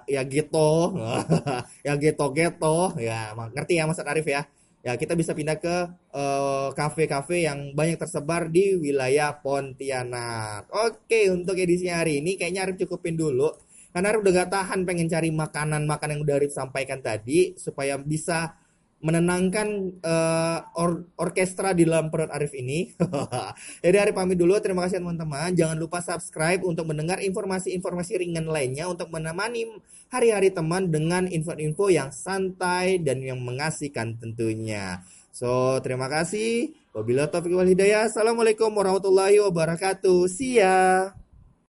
ya 0.10 0.22
gitu 0.26 0.98
ya 1.86 1.94
gitu 2.02 2.26
gitu 2.34 2.78
ya 2.98 3.38
ngerti 3.54 3.78
ya 3.78 3.86
Mas 3.86 4.02
Arif 4.02 4.26
ya 4.26 4.50
ya 4.82 4.96
kita 4.96 5.14
bisa 5.20 5.36
pindah 5.36 5.60
ke 5.60 5.76
eh, 6.16 6.70
kafe-kafe 6.72 7.44
uh, 7.44 7.54
yang 7.54 7.60
banyak 7.76 8.00
tersebar 8.00 8.48
di 8.48 8.80
wilayah 8.80 9.36
Pontianak. 9.36 10.72
Oke, 10.72 11.28
untuk 11.28 11.60
edisi 11.60 11.92
hari 11.92 12.24
ini 12.24 12.40
kayaknya 12.40 12.64
Arif 12.64 12.80
cukupin 12.88 13.20
dulu. 13.20 13.52
Karena 13.92 14.16
Arif 14.16 14.24
udah 14.24 14.34
gak 14.46 14.52
tahan 14.54 14.88
pengen 14.88 15.12
cari 15.12 15.28
makanan-makanan 15.36 16.14
yang 16.16 16.24
udah 16.24 16.36
Arif 16.40 16.56
sampaikan 16.56 17.04
tadi 17.04 17.52
supaya 17.60 18.00
bisa 18.00 18.56
menenangkan 18.98 19.94
uh, 20.02 20.60
or 20.74 21.06
orkestra 21.22 21.70
di 21.78 21.86
dalam 21.86 22.10
perut 22.10 22.34
Arif 22.34 22.58
ini. 22.58 22.90
Jadi 23.86 23.98
Arif 24.02 24.18
pamit 24.18 24.42
dulu. 24.42 24.58
Terima 24.58 24.90
kasih 24.90 25.06
teman-teman. 25.06 25.54
Jangan 25.54 25.78
lupa 25.78 26.02
subscribe 26.02 26.66
untuk 26.66 26.90
mendengar 26.90 27.22
informasi-informasi 27.22 28.18
ringan 28.18 28.50
lainnya 28.50 28.90
untuk 28.90 29.14
menemani 29.14 29.70
hari-hari 30.10 30.50
teman 30.50 30.90
dengan 30.90 31.30
info-info 31.30 31.94
yang 31.94 32.10
santai 32.10 32.98
dan 32.98 33.22
yang 33.22 33.38
mengasihkan 33.38 34.18
tentunya. 34.18 35.06
So, 35.30 35.78
terima 35.86 36.10
kasih. 36.10 36.74
Wabillahi 36.98 37.30
taufiq 37.30 37.54
wal 37.54 37.70
hidayah. 37.70 38.10
Assalamualaikum 38.10 38.74
warahmatullahi 38.74 39.38
wabarakatuh. 39.46 40.26
See 40.26 40.58
ya. 40.58 41.27